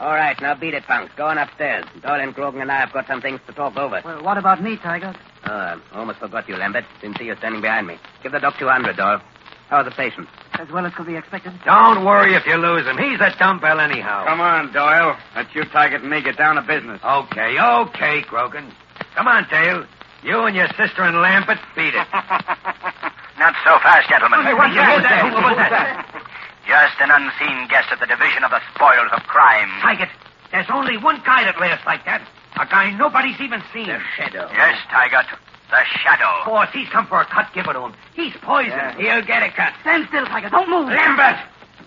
All 0.00 0.12
right, 0.14 0.40
now 0.40 0.54
beat 0.54 0.74
it, 0.74 0.84
punks. 0.84 1.12
Go 1.16 1.26
on 1.26 1.38
upstairs. 1.38 1.84
Doyle 2.00 2.20
and 2.20 2.34
Grogan 2.34 2.62
and 2.62 2.72
I 2.72 2.80
have 2.80 2.92
got 2.92 3.06
some 3.06 3.20
things 3.20 3.40
to 3.46 3.52
talk 3.52 3.76
over. 3.76 4.00
Well, 4.04 4.22
what 4.22 4.38
about 4.38 4.62
me, 4.62 4.76
Taggart? 4.76 5.16
Oh, 5.44 5.48
ah, 5.50 5.80
I 5.92 5.98
almost 5.98 6.18
forgot 6.18 6.48
you, 6.48 6.56
Lambert. 6.56 6.84
Didn't 7.00 7.18
see 7.18 7.24
you 7.24 7.36
standing 7.36 7.60
behind 7.60 7.86
me. 7.86 7.98
Give 8.22 8.32
the 8.32 8.40
doc 8.40 8.54
200, 8.58 8.96
Doyle. 8.96 9.20
How 9.68 9.78
are 9.78 9.84
the 9.84 9.90
patients? 9.90 10.30
As 10.62 10.70
well 10.70 10.86
as 10.86 10.94
could 10.94 11.06
be 11.10 11.16
expected. 11.16 11.52
Don't 11.64 12.04
worry 12.06 12.34
if 12.38 12.46
you 12.46 12.54
lose 12.54 12.86
him. 12.86 12.96
He's 12.96 13.18
a 13.18 13.34
dumbbell 13.36 13.80
anyhow. 13.80 14.24
Come 14.26 14.40
on, 14.40 14.72
Doyle. 14.72 15.18
Let 15.34 15.52
you, 15.56 15.64
Taggart, 15.64 16.02
and 16.02 16.10
me 16.10 16.22
get 16.22 16.38
down 16.38 16.54
to 16.54 16.62
business. 16.62 17.02
Okay, 17.02 17.58
okay, 17.58 18.22
Grogan. 18.30 18.70
Come 19.16 19.26
on, 19.26 19.44
Dale. 19.50 19.84
You 20.22 20.46
and 20.46 20.54
your 20.54 20.68
sister 20.78 21.02
and 21.02 21.18
Lambert 21.18 21.58
beat 21.74 21.98
it. 21.98 22.06
Not 23.42 23.58
so 23.66 23.74
fast, 23.82 24.06
gentlemen. 24.08 24.46
Hey, 24.46 24.54
what's 24.54 24.70
that? 24.78 24.86
Who's 24.94 25.02
that? 25.02 25.20
Who 25.26 25.42
was 25.42 25.56
that? 25.58 26.30
Just 26.70 26.94
an 27.02 27.10
unseen 27.10 27.66
guest 27.66 27.90
at 27.90 27.98
the 27.98 28.06
division 28.06 28.44
of 28.46 28.54
the 28.54 28.62
spoils 28.70 29.10
of 29.10 29.18
crime. 29.26 29.66
Taggart, 29.82 30.14
there's 30.54 30.70
only 30.70 30.94
one 30.96 31.18
guy 31.26 31.42
that 31.42 31.58
laughs 31.58 31.82
like 31.84 32.04
that. 32.06 32.22
A 32.54 32.66
guy 32.70 32.94
nobody's 32.94 33.40
even 33.40 33.66
seen. 33.74 33.90
The 33.90 33.98
shadow. 34.14 34.46
Yes, 34.54 34.78
Taggart. 34.94 35.26
The 35.72 35.80
shadow. 36.04 36.44
Boss, 36.44 36.68
he's 36.76 36.88
come 36.92 37.06
for 37.08 37.22
a 37.22 37.24
cut. 37.24 37.48
Give 37.56 37.64
it 37.64 37.72
to 37.72 37.80
him. 37.80 37.94
He's 38.12 38.36
poisoned. 38.44 39.00
He'll 39.00 39.24
get 39.24 39.40
a 39.40 39.48
cut. 39.56 39.72
Stand 39.80 40.04
still, 40.12 40.28
Taggart. 40.28 40.52
Don't 40.52 40.68
move. 40.68 40.92
Lambert! 40.92 41.40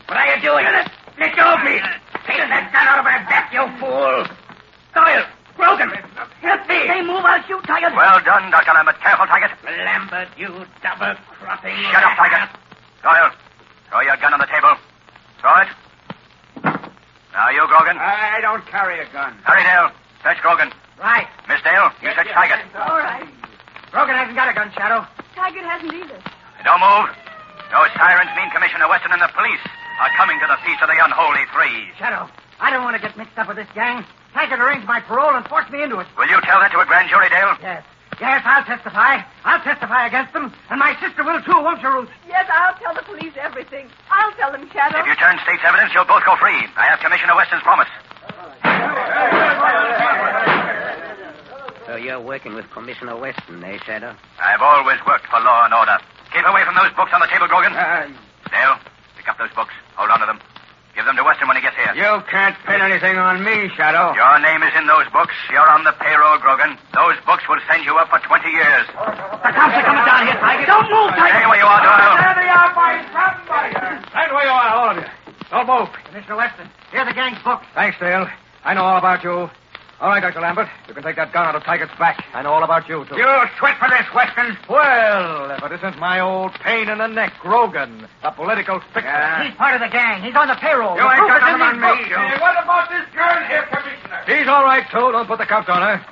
What 0.10 0.18
are 0.18 0.26
you 0.34 0.42
doing? 0.42 0.66
Let 0.66 1.36
go 1.38 1.54
of 1.54 1.62
me! 1.62 1.78
Take 2.26 2.42
that 2.42 2.74
gun 2.74 2.86
out 2.90 2.98
of 2.98 3.06
my 3.06 3.22
back, 3.30 3.54
you 3.54 3.62
fool! 3.78 4.26
Doyle! 4.98 5.26
Grogan! 5.54 5.94
Help 6.42 6.66
me! 6.66 6.82
They 6.90 7.06
move, 7.06 7.22
I'll 7.22 7.42
shoot, 7.46 7.62
Taggart. 7.64 7.94
Well 7.94 8.20
done, 8.26 8.50
Dr. 8.50 8.74
Lambert. 8.74 8.98
Careful, 9.00 9.30
Taggart. 9.30 9.54
Lambert, 9.64 10.30
you 10.34 10.50
double-crossing... 10.82 11.78
Shut 11.94 12.04
up, 12.04 12.18
Taggart. 12.18 12.58
Doyle, 13.06 13.32
throw 13.94 14.02
your 14.02 14.18
gun 14.18 14.34
on 14.34 14.42
the 14.42 14.50
table. 14.50 14.74
Throw 15.40 15.56
it. 15.62 15.70
Now 17.38 17.54
you, 17.54 17.64
Grogan. 17.70 18.02
I 18.02 18.42
don't 18.42 18.66
carry 18.66 19.00
a 19.00 19.06
gun. 19.14 19.38
Hurry, 19.46 19.62
Dale. 19.62 19.94
Search 20.24 20.42
Grogan. 20.42 20.74
Right. 20.98 21.28
Miss 21.48 21.62
Dale, 21.62 21.94
you 22.02 22.10
search 22.18 22.34
Taggart. 22.34 22.66
All 22.74 22.98
right. 22.98 23.30
Grogan 23.96 24.20
hasn't 24.20 24.36
got 24.36 24.52
a 24.52 24.54
gun, 24.54 24.68
Shadow. 24.76 25.08
Taggart 25.40 25.64
hasn't 25.64 25.88
either. 25.96 26.20
Don't 26.68 26.84
move. 26.84 27.08
Those 27.72 27.88
sirens 27.96 28.28
mean 28.36 28.52
Commissioner 28.52 28.92
Weston 28.92 29.16
and 29.16 29.24
the 29.24 29.32
police 29.32 29.64
are 30.04 30.12
coming 30.20 30.36
to 30.44 30.48
the 30.52 30.60
feast 30.68 30.84
of 30.84 30.92
the 30.92 31.00
unholy 31.00 31.48
three. 31.56 31.88
Shadow, 31.96 32.28
I 32.60 32.76
don't 32.76 32.84
want 32.84 33.00
to 33.00 33.02
get 33.02 33.16
mixed 33.16 33.40
up 33.40 33.48
with 33.48 33.56
this 33.56 33.72
gang. 33.72 34.04
Taggart 34.36 34.60
arranged 34.60 34.84
my 34.84 35.00
parole 35.00 35.32
and 35.32 35.48
forced 35.48 35.72
me 35.72 35.80
into 35.80 36.04
it. 36.04 36.12
Will 36.20 36.28
you 36.28 36.36
tell 36.44 36.60
that 36.60 36.76
to 36.76 36.80
a 36.84 36.86
grand 36.86 37.08
jury, 37.08 37.32
Dale? 37.32 37.56
Yes. 37.64 37.88
Yes, 38.20 38.44
I'll 38.44 38.68
testify. 38.68 39.24
I'll 39.48 39.64
testify 39.64 40.08
against 40.12 40.36
them. 40.36 40.52
And 40.68 40.76
my 40.80 40.92
sister 41.00 41.24
will, 41.24 41.40
too, 41.48 41.56
won't 41.56 41.80
you, 41.80 41.88
Ruth? 41.88 42.12
Yes, 42.28 42.52
I'll 42.52 42.76
tell 42.76 42.96
the 43.00 43.04
police 43.08 43.32
everything. 43.40 43.88
I'll 44.12 44.36
tell 44.36 44.52
them, 44.52 44.68
Shadow. 44.76 45.00
If 45.00 45.08
you 45.08 45.16
turn 45.16 45.40
state's 45.48 45.64
evidence, 45.64 45.96
you'll 45.96 46.04
both 46.04 46.28
go 46.28 46.36
free. 46.36 46.68
I 46.76 46.92
have 46.92 47.00
Commissioner 47.00 47.36
Weston's 47.40 47.64
promise. 47.64 47.88
So 51.88 51.96
you're 52.16 52.24
working 52.24 52.56
with 52.56 52.64
Commissioner 52.72 53.20
Weston, 53.20 53.60
eh, 53.60 53.76
Shadow? 53.84 54.16
I've 54.40 54.64
always 54.64 55.04
worked 55.04 55.28
for 55.28 55.36
law 55.44 55.68
and 55.68 55.76
order. 55.76 56.00
Keep 56.32 56.48
away 56.48 56.64
from 56.64 56.80
those 56.80 56.96
books 56.96 57.12
on 57.12 57.20
the 57.20 57.28
table, 57.28 57.44
Grogan. 57.52 57.76
Dale, 57.76 58.80
pick 59.20 59.28
up 59.28 59.36
those 59.36 59.52
books. 59.52 59.76
Hold 60.00 60.16
on 60.16 60.24
to 60.24 60.26
them. 60.26 60.40
Give 60.96 61.04
them 61.04 61.20
to 61.20 61.28
Weston 61.28 61.52
when 61.52 61.60
he 61.60 61.62
gets 61.62 61.76
here. 61.76 61.92
You 61.92 62.24
can't 62.32 62.56
pin 62.64 62.80
anything 62.80 63.20
on 63.20 63.44
me, 63.44 63.68
Shadow. 63.76 64.16
Your 64.16 64.40
name 64.40 64.64
is 64.64 64.72
in 64.80 64.88
those 64.88 65.12
books. 65.12 65.36
You're 65.52 65.68
on 65.68 65.84
the 65.84 65.92
payroll, 66.00 66.40
Grogan. 66.40 66.80
Those 66.96 67.20
books 67.28 67.44
will 67.52 67.60
send 67.68 67.84
you 67.84 68.00
up 68.00 68.08
for 68.08 68.24
20 68.24 68.48
years. 68.48 68.88
The 68.88 69.52
cops 69.52 69.76
are 69.76 69.84
coming 69.84 70.08
down 70.08 70.32
here, 70.32 70.40
Taggart. 70.40 70.72
Don't 70.72 70.88
move, 70.88 71.12
Taggart. 71.20 71.36
Stay 71.36 71.44
where 71.52 71.60
you 71.60 71.68
are, 71.68 71.84
Doyle. 71.84 72.16
Stand 72.16 72.40
where 74.32 74.48
you 74.48 74.56
are, 74.56 74.72
all 74.72 74.96
of 74.96 75.04
you. 75.04 75.08
Don't 75.52 75.68
move. 75.68 75.92
Commissioner 76.08 76.40
Weston, 76.40 76.72
here's 76.96 77.12
the 77.12 77.14
gang's 77.14 77.44
book. 77.44 77.60
Thanks, 77.76 78.00
Dale. 78.00 78.32
I 78.64 78.72
know 78.74 78.88
all 78.88 79.04
about 79.04 79.20
you. 79.20 79.52
All 80.02 80.10
right, 80.10 80.20
Dr. 80.20 80.42
Lambert. 80.42 80.68
You 80.90 80.94
can 80.94 81.04
take 81.04 81.16
that 81.16 81.32
gun 81.32 81.48
out 81.48 81.56
of 81.56 81.64
Taggart's 81.64 81.98
back. 81.98 82.26
I 82.34 82.42
know 82.42 82.52
all 82.52 82.64
about 82.64 82.88
you, 82.90 83.06
too. 83.06 83.16
You 83.16 83.26
sweat 83.58 83.80
for 83.80 83.88
this, 83.90 84.04
Weston. 84.14 84.58
Well, 84.70 85.52
if 85.52 85.64
it 85.64 85.72
isn't 85.72 85.98
my 86.00 86.20
old 86.20 86.52
pain 86.56 86.90
in 86.90 86.98
the 86.98 87.08
neck, 87.08 87.32
Grogan, 87.42 88.06
the 88.22 88.32
political 88.32 88.82
fixer. 88.94 89.44
He's 89.44 89.56
part 89.56 89.74
of 89.76 89.80
the 89.82 89.88
gang. 89.88 90.22
He's 90.22 90.36
on 90.36 90.50
the 90.50 90.56
payroll. 90.60 90.96
You 90.96 91.02
The 91.02 91.08
ain't 91.08 91.18
proof 91.18 91.30
got 91.32 91.48
is 91.48 91.54
in 91.54 91.60
nothing 91.60 91.80
on 91.84 91.98
me, 91.98 92.04
books. 92.04 92.10
you. 92.12 92.42
what 92.44 92.56
about 92.62 92.90
this 92.92 93.08
girl 93.16 93.40
here, 93.48 93.64
Commissioner? 93.72 94.20
He's 94.28 94.48
all 94.52 94.64
right, 94.68 94.84
too. 94.92 95.12
Don't 95.16 95.28
put 95.28 95.40
the 95.40 95.46
cuffs 95.48 95.70
on 95.70 95.82
her. 95.82 96.06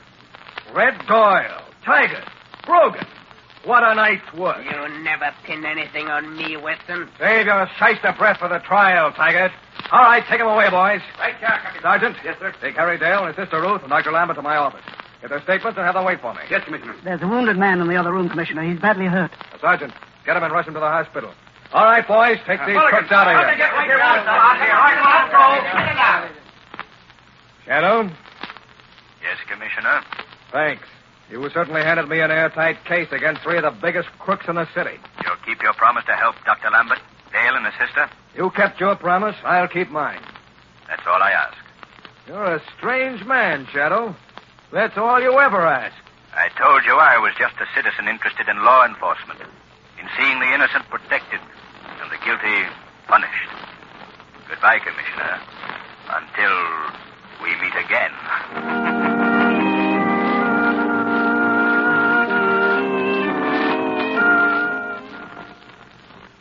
Red 0.73 0.95
Doyle, 1.05 1.61
Taggart, 1.83 2.23
Grogan. 2.63 3.05
What 3.65 3.83
a 3.83 3.95
night's 3.95 4.31
work. 4.33 4.63
You 4.63 5.03
never 5.03 5.31
pin 5.43 5.65
anything 5.65 6.07
on 6.07 6.35
me, 6.35 6.57
Weston. 6.57 7.07
Save 7.19 7.45
your 7.47 7.67
shyster 7.79 8.13
breath 8.17 8.39
for 8.39 8.47
the 8.49 8.59
trial, 8.59 9.11
Taggart. 9.11 9.51
All 9.91 10.01
right, 10.01 10.23
take 10.29 10.39
him 10.39 10.47
away, 10.47 10.69
boys. 10.69 11.01
Right 11.19 11.35
here, 11.37 11.49
Commissioner. 11.59 11.81
Sergeant. 11.81 12.15
Yes, 12.23 12.37
sir. 12.39 12.53
Take 12.61 12.75
Harry 12.75 12.97
Dale 12.97 13.19
and 13.25 13.35
his 13.35 13.35
sister 13.35 13.61
Ruth 13.61 13.81
and 13.81 13.89
Dr. 13.89 14.11
Lambert 14.11 14.37
to 14.37 14.41
my 14.41 14.55
office. 14.57 14.81
Get 15.21 15.29
their 15.29 15.41
statements 15.43 15.77
and 15.77 15.85
have 15.85 15.93
them 15.95 16.05
wait 16.05 16.19
for 16.21 16.33
me. 16.33 16.41
Yes, 16.49 16.63
Commissioner. 16.65 16.95
There's 17.03 17.21
a 17.21 17.27
wounded 17.27 17.57
man 17.57 17.79
in 17.79 17.87
the 17.87 17.95
other 17.95 18.11
room, 18.11 18.29
Commissioner. 18.29 18.63
He's 18.63 18.79
badly 18.79 19.05
hurt. 19.05 19.31
Uh, 19.53 19.59
Sergeant, 19.61 19.93
get 20.25 20.35
him 20.35 20.43
and 20.43 20.51
rush 20.53 20.67
him 20.67 20.73
to 20.73 20.79
the 20.79 20.87
hospital. 20.89 21.31
All 21.73 21.85
right, 21.85 22.05
boys, 22.07 22.37
take 22.45 22.59
these 22.65 22.77
crooks 22.77 23.11
out 23.11 23.27
of 23.27 23.33
here. 23.57 23.57
Shadow, 27.65 28.03
Yes, 29.23 29.37
Commissioner. 29.49 30.01
thanks. 30.51 30.83
You 31.31 31.49
certainly 31.49 31.81
handed 31.81 32.09
me 32.09 32.19
an 32.19 32.29
airtight 32.29 32.83
case 32.85 33.07
against 33.11 33.41
three 33.41 33.57
of 33.57 33.63
the 33.63 33.71
biggest 33.71 34.09
crooks 34.19 34.45
in 34.47 34.55
the 34.55 34.67
city. 34.75 34.99
You'll 35.23 35.37
keep 35.45 35.63
your 35.63 35.73
promise 35.73 36.03
to 36.05 36.13
help 36.13 36.35
Dr. 36.45 36.69
Lambert, 36.69 36.99
Dale, 37.31 37.55
and 37.55 37.65
his 37.65 37.73
sister? 37.79 38.09
You 38.35 38.49
kept 38.51 38.79
your 38.79 38.95
promise, 38.95 39.35
I'll 39.43 39.67
keep 39.67 39.89
mine. 39.89 40.21
That's 40.87 41.03
all 41.05 41.21
I 41.21 41.31
ask. 41.31 41.57
You're 42.27 42.55
a 42.55 42.61
strange 42.77 43.25
man, 43.25 43.67
Shadow. 43.71 44.15
That's 44.71 44.97
all 44.97 45.21
you 45.21 45.39
ever 45.39 45.61
ask. 45.61 45.95
I 46.33 46.49
told 46.57 46.83
you 46.85 46.93
I 46.95 47.19
was 47.19 47.33
just 47.37 47.53
a 47.61 47.67
citizen 47.75 48.07
interested 48.07 48.47
in 48.49 48.63
law 48.63 48.85
enforcement, 48.85 49.39
in 49.99 50.07
seeing 50.17 50.39
the 50.39 50.53
innocent 50.53 50.89
protected 50.89 51.39
and 52.01 52.11
the 52.11 52.17
guilty 52.25 52.65
punished. 53.07 53.49
Goodbye, 54.49 54.79
Commissioner. 54.79 55.39
Until 56.09 56.55
we 57.43 57.49
meet 57.61 57.75
again. 57.75 58.89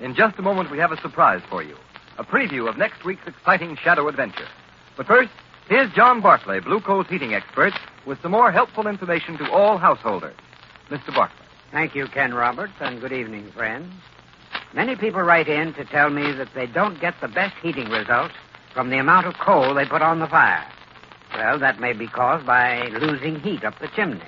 In 0.02 0.16
just 0.16 0.36
a 0.36 0.42
moment, 0.42 0.68
we 0.68 0.78
have 0.78 0.90
a 0.90 1.00
surprise 1.00 1.42
for 1.48 1.62
you. 1.62 1.76
A 2.18 2.24
preview 2.24 2.68
of 2.68 2.76
next 2.76 3.04
week's 3.04 3.24
exciting 3.24 3.76
shadow 3.76 4.08
adventure. 4.08 4.48
But 4.96 5.06
first, 5.06 5.30
here's 5.68 5.92
John 5.92 6.20
Barclay, 6.20 6.58
Blue 6.58 6.80
Coal's 6.80 7.06
heating 7.06 7.34
expert, 7.34 7.72
with 8.04 8.20
some 8.20 8.32
more 8.32 8.50
helpful 8.50 8.88
information 8.88 9.38
to 9.38 9.48
all 9.52 9.78
householders. 9.78 10.34
Mr. 10.90 11.14
Barclay. 11.14 11.46
Thank 11.70 11.94
you, 11.94 12.08
Ken 12.08 12.34
Roberts, 12.34 12.72
and 12.80 13.00
good 13.00 13.12
evening, 13.12 13.52
friends. 13.52 13.94
Many 14.74 14.96
people 14.96 15.22
write 15.22 15.46
in 15.46 15.72
to 15.74 15.84
tell 15.84 16.10
me 16.10 16.32
that 16.32 16.48
they 16.52 16.66
don't 16.66 17.00
get 17.00 17.14
the 17.20 17.28
best 17.28 17.54
heating 17.62 17.88
results 17.88 18.34
from 18.74 18.90
the 18.90 18.98
amount 18.98 19.28
of 19.28 19.34
coal 19.34 19.72
they 19.72 19.86
put 19.86 20.02
on 20.02 20.18
the 20.18 20.26
fire. 20.26 20.66
Well, 21.32 21.60
that 21.60 21.78
may 21.78 21.92
be 21.92 22.08
caused 22.08 22.44
by 22.44 22.88
losing 22.88 23.38
heat 23.38 23.62
up 23.62 23.78
the 23.78 23.88
chimney. 23.94 24.20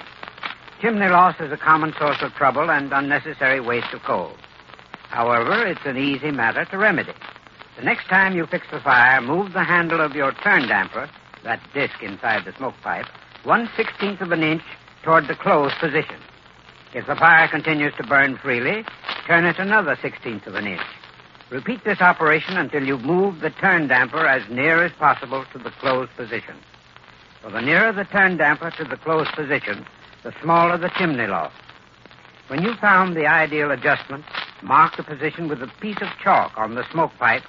Chimney 0.81 1.09
loss 1.09 1.35
is 1.41 1.51
a 1.51 1.57
common 1.57 1.93
source 1.99 2.23
of 2.23 2.33
trouble 2.35 2.71
and 2.71 2.93
unnecessary 2.93 3.59
waste 3.59 3.93
of 3.93 4.03
coal. 4.03 4.37
However, 5.15 5.65
it's 5.65 5.87
an 5.87 5.97
easy 5.97 6.33
matter 6.33 6.65
to 6.65 6.77
remedy. 6.77 7.13
The 7.77 7.85
next 7.85 8.09
time 8.09 8.35
you 8.35 8.47
fix 8.47 8.67
the 8.73 8.81
fire, 8.81 9.21
move 9.21 9.53
the 9.53 9.63
handle 9.63 10.01
of 10.01 10.17
your 10.17 10.33
turn 10.33 10.67
damper, 10.67 11.09
that 11.45 11.61
disc 11.73 12.03
inside 12.03 12.45
the 12.45 12.53
smoke 12.55 12.75
pipe, 12.83 13.07
one 13.45 13.71
sixteenth 13.77 14.21
of 14.21 14.33
an 14.33 14.43
inch 14.43 14.65
toward 15.05 15.29
the 15.29 15.37
closed 15.37 15.77
position. 15.77 16.17
If 16.95 17.07
the 17.07 17.15
fire 17.15 17.47
continues 17.47 17.95
to 17.95 18.03
burn 18.03 18.39
freely, 18.39 18.85
turn 19.25 19.45
it 19.45 19.61
another 19.61 19.97
sixteenth 20.03 20.49
of 20.49 20.57
an 20.57 20.67
inch. 20.67 20.83
Repeat 21.49 21.85
this 21.85 22.01
operation 22.01 22.57
until 22.57 22.85
you've 22.85 23.05
moved 23.05 23.41
the 23.41 23.51
turn 23.51 23.87
damper 23.87 24.27
as 24.27 24.43
near 24.51 24.83
as 24.83 24.91
possible 24.99 25.45
to 25.53 25.59
the 25.59 25.71
closed 25.79 26.11
position. 26.17 26.57
For 27.41 27.53
the 27.53 27.61
nearer 27.61 27.93
the 27.93 28.05
turn 28.05 28.37
damper 28.37 28.73
to 28.73 28.85
the 28.85 28.97
closed 28.97 29.31
position, 29.31 29.87
the 30.25 30.35
smaller 30.43 30.77
the 30.77 30.91
chimney 30.99 31.29
loss. 31.29 31.53
When 32.49 32.63
you've 32.63 32.81
found 32.81 33.17
the 33.17 33.27
ideal 33.27 33.71
adjustment, 33.71 34.25
Mark 34.65 34.97
the 34.97 35.03
position 35.03 35.49
with 35.49 35.63
a 35.63 35.71
piece 35.81 36.01
of 36.01 36.09
chalk 36.23 36.57
on 36.57 36.75
the 36.75 36.85
smoke 36.91 37.13
pipe 37.19 37.43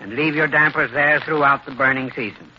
and 0.00 0.14
leave 0.14 0.34
your 0.34 0.48
dampers 0.48 0.90
there 0.92 1.20
throughout 1.20 1.64
the 1.66 1.72
burning 1.72 2.10
season. 2.16 2.50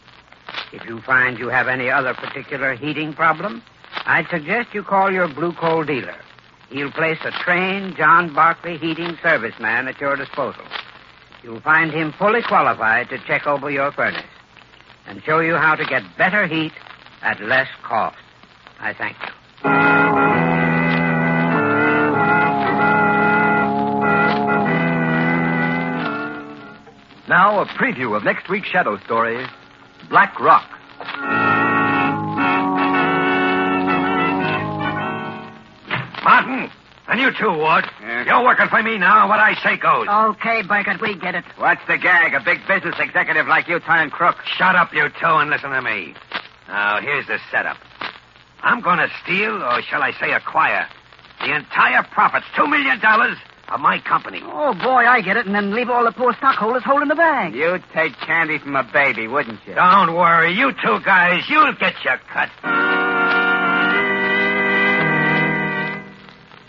If 0.71 0.85
you 0.87 1.01
find 1.01 1.39
you 1.39 1.49
have 1.49 1.67
any 1.67 1.89
other 1.89 2.13
particular 2.13 2.75
heating 2.75 3.13
problem, 3.13 3.63
I'd 4.05 4.27
suggest 4.29 4.73
you 4.73 4.83
call 4.83 5.11
your 5.11 5.27
blue 5.27 5.53
coal 5.53 5.83
dealer. 5.83 6.15
He'll 6.69 6.91
place 6.91 7.17
a 7.23 7.31
trained 7.43 7.97
John 7.97 8.33
Barclay 8.33 8.77
heating 8.77 9.15
serviceman 9.23 9.89
at 9.89 9.99
your 9.99 10.15
disposal. 10.15 10.63
You'll 11.43 11.61
find 11.61 11.91
him 11.91 12.13
fully 12.19 12.41
qualified 12.43 13.09
to 13.09 13.17
check 13.27 13.47
over 13.47 13.71
your 13.71 13.91
furnace 13.91 14.25
and 15.07 15.23
show 15.23 15.39
you 15.39 15.55
how 15.55 15.75
to 15.75 15.85
get 15.85 16.03
better 16.17 16.47
heat 16.47 16.73
at 17.21 17.41
less 17.41 17.67
cost. 17.83 18.17
I 18.79 18.93
thank 18.93 19.15
you. 19.23 20.04
Now, 27.27 27.59
a 27.61 27.65
preview 27.65 28.15
of 28.15 28.23
next 28.23 28.49
week's 28.49 28.67
Shadow 28.67 28.97
story 28.99 29.45
Black 30.09 30.39
Rock. 30.39 30.69
Martin, 36.23 36.69
and 37.07 37.19
you 37.19 37.31
too, 37.31 37.51
Ward. 37.57 37.85
You're 38.25 38.43
working 38.43 38.67
for 38.69 38.83
me 38.83 38.99
now. 38.99 39.21
And 39.21 39.29
what 39.29 39.39
I 39.39 39.55
say 39.63 39.77
goes. 39.77 40.07
Okay, 40.07 40.61
Burkett, 40.61 41.01
we 41.01 41.15
get 41.15 41.33
it. 41.33 41.45
What's 41.57 41.81
the 41.87 41.97
gag? 41.97 42.35
A 42.35 42.43
big 42.43 42.59
business 42.67 42.95
executive 42.99 43.47
like 43.47 43.67
you 43.67 43.79
turning 43.79 44.11
crook. 44.11 44.35
Shut 44.45 44.75
up, 44.75 44.93
you 44.93 45.09
two, 45.09 45.25
and 45.25 45.49
listen 45.49 45.71
to 45.71 45.81
me. 45.81 46.13
Now, 46.67 47.01
here's 47.01 47.25
the 47.25 47.39
setup. 47.51 47.77
I'm 48.61 48.81
going 48.81 48.99
to 48.99 49.09
steal, 49.23 49.63
or 49.63 49.81
shall 49.81 50.03
I 50.03 50.11
say 50.19 50.31
acquire, 50.31 50.87
the 51.41 51.55
entire 51.55 52.03
profits, 52.03 52.45
$2 52.55 52.69
million 52.69 52.99
of 53.69 53.79
my 53.79 53.99
company. 54.01 54.41
Oh, 54.43 54.73
boy, 54.73 55.05
I 55.05 55.21
get 55.21 55.37
it, 55.37 55.45
and 55.45 55.55
then 55.55 55.73
leave 55.73 55.89
all 55.89 56.03
the 56.05 56.11
poor 56.11 56.33
stockholders 56.37 56.83
holding 56.85 57.07
the 57.07 57.15
bag. 57.15 57.53
You'd 57.55 57.83
take 57.93 58.13
candy 58.25 58.59
from 58.59 58.75
a 58.75 58.83
baby, 58.83 59.27
wouldn't 59.27 59.59
you? 59.65 59.75
Don't 59.75 60.13
worry. 60.15 60.53
You 60.53 60.71
two 60.71 60.99
guys, 61.03 61.43
you'll 61.49 61.73
get 61.79 61.93
your 62.03 62.19
cut. 62.31 62.49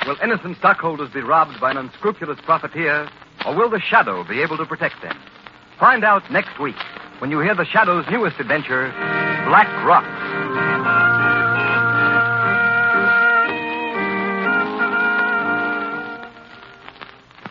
Will 0.06 0.16
innocent 0.22 0.56
stockholders 0.58 1.10
be 1.12 1.20
robbed 1.20 1.60
by 1.60 1.72
an 1.72 1.76
unscrupulous 1.78 2.38
profiteer, 2.44 3.08
or 3.44 3.56
will 3.56 3.68
the 3.70 3.80
Shadow 3.80 4.22
be 4.26 4.40
able 4.40 4.56
to 4.56 4.64
protect 4.64 5.02
them? 5.02 5.16
Find 5.80 6.04
out 6.04 6.22
next 6.30 6.58
week 6.60 6.76
when 7.18 7.30
you 7.30 7.40
hear 7.40 7.54
the 7.54 7.66
Shadow's 7.66 8.06
newest 8.10 8.38
adventure, 8.38 8.90
Black 9.48 9.68
Rock. 9.84 10.95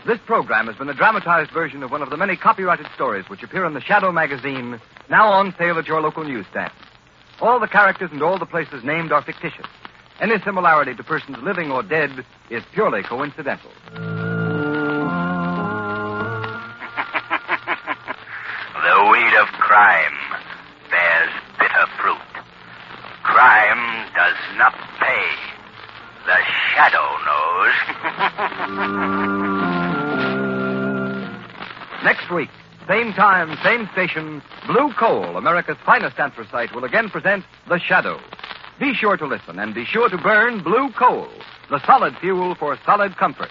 This 0.05 0.19
program 0.27 0.67
has 0.67 0.75
been 0.75 0.87
a 0.87 0.93
dramatized 0.93 1.49
version 1.49 1.81
of 1.81 1.89
one 1.89 2.03
of 2.03 2.11
the 2.11 2.17
many 2.17 2.35
copyrighted 2.35 2.85
stories 2.93 3.27
which 3.27 3.41
appear 3.41 3.65
in 3.65 3.73
the 3.73 3.81
Shadow 3.81 4.11
magazine, 4.11 4.79
now 5.09 5.29
on 5.29 5.51
sale 5.57 5.79
at 5.79 5.87
your 5.87 5.99
local 5.99 6.23
newsstand. 6.23 6.71
All 7.41 7.59
the 7.59 7.67
characters 7.67 8.11
and 8.11 8.21
all 8.21 8.37
the 8.37 8.45
places 8.45 8.83
named 8.83 9.11
are 9.11 9.23
fictitious. 9.23 9.65
Any 10.19 10.39
similarity 10.43 10.93
to 10.93 11.03
persons 11.03 11.37
living 11.41 11.71
or 11.71 11.81
dead 11.81 12.23
is 12.51 12.61
purely 12.73 13.01
coincidental. 13.01 13.71
The 18.85 18.97
weed 19.11 19.33
of 19.41 19.47
crime 19.59 20.17
bears 20.91 21.33
bitter 21.57 21.87
fruit. 21.99 22.21
Crime 23.23 24.05
does 24.13 24.37
not 24.57 24.75
pay. 24.99 25.25
The 26.27 26.37
shadow 26.75 27.07
knows. 27.25 27.73
Next 32.05 32.29
week, 32.29 32.51
same 32.87 33.13
time, 33.13 33.57
same 33.63 33.89
station, 33.91 34.39
Blue 34.67 34.93
Coal, 34.93 35.37
America's 35.37 35.77
finest 35.83 36.19
anthracite, 36.19 36.71
will 36.75 36.83
again 36.83 37.09
present 37.09 37.43
The 37.67 37.79
Shadow. 37.79 38.19
Be 38.79 38.93
sure 38.93 39.17
to 39.17 39.25
listen 39.25 39.57
and 39.57 39.73
be 39.73 39.85
sure 39.85 40.07
to 40.07 40.17
burn 40.19 40.61
Blue 40.61 40.91
Coal, 40.91 41.27
the 41.71 41.83
solid 41.83 42.15
fuel 42.17 42.53
for 42.53 42.77
solid 42.85 43.17
comfort. 43.17 43.49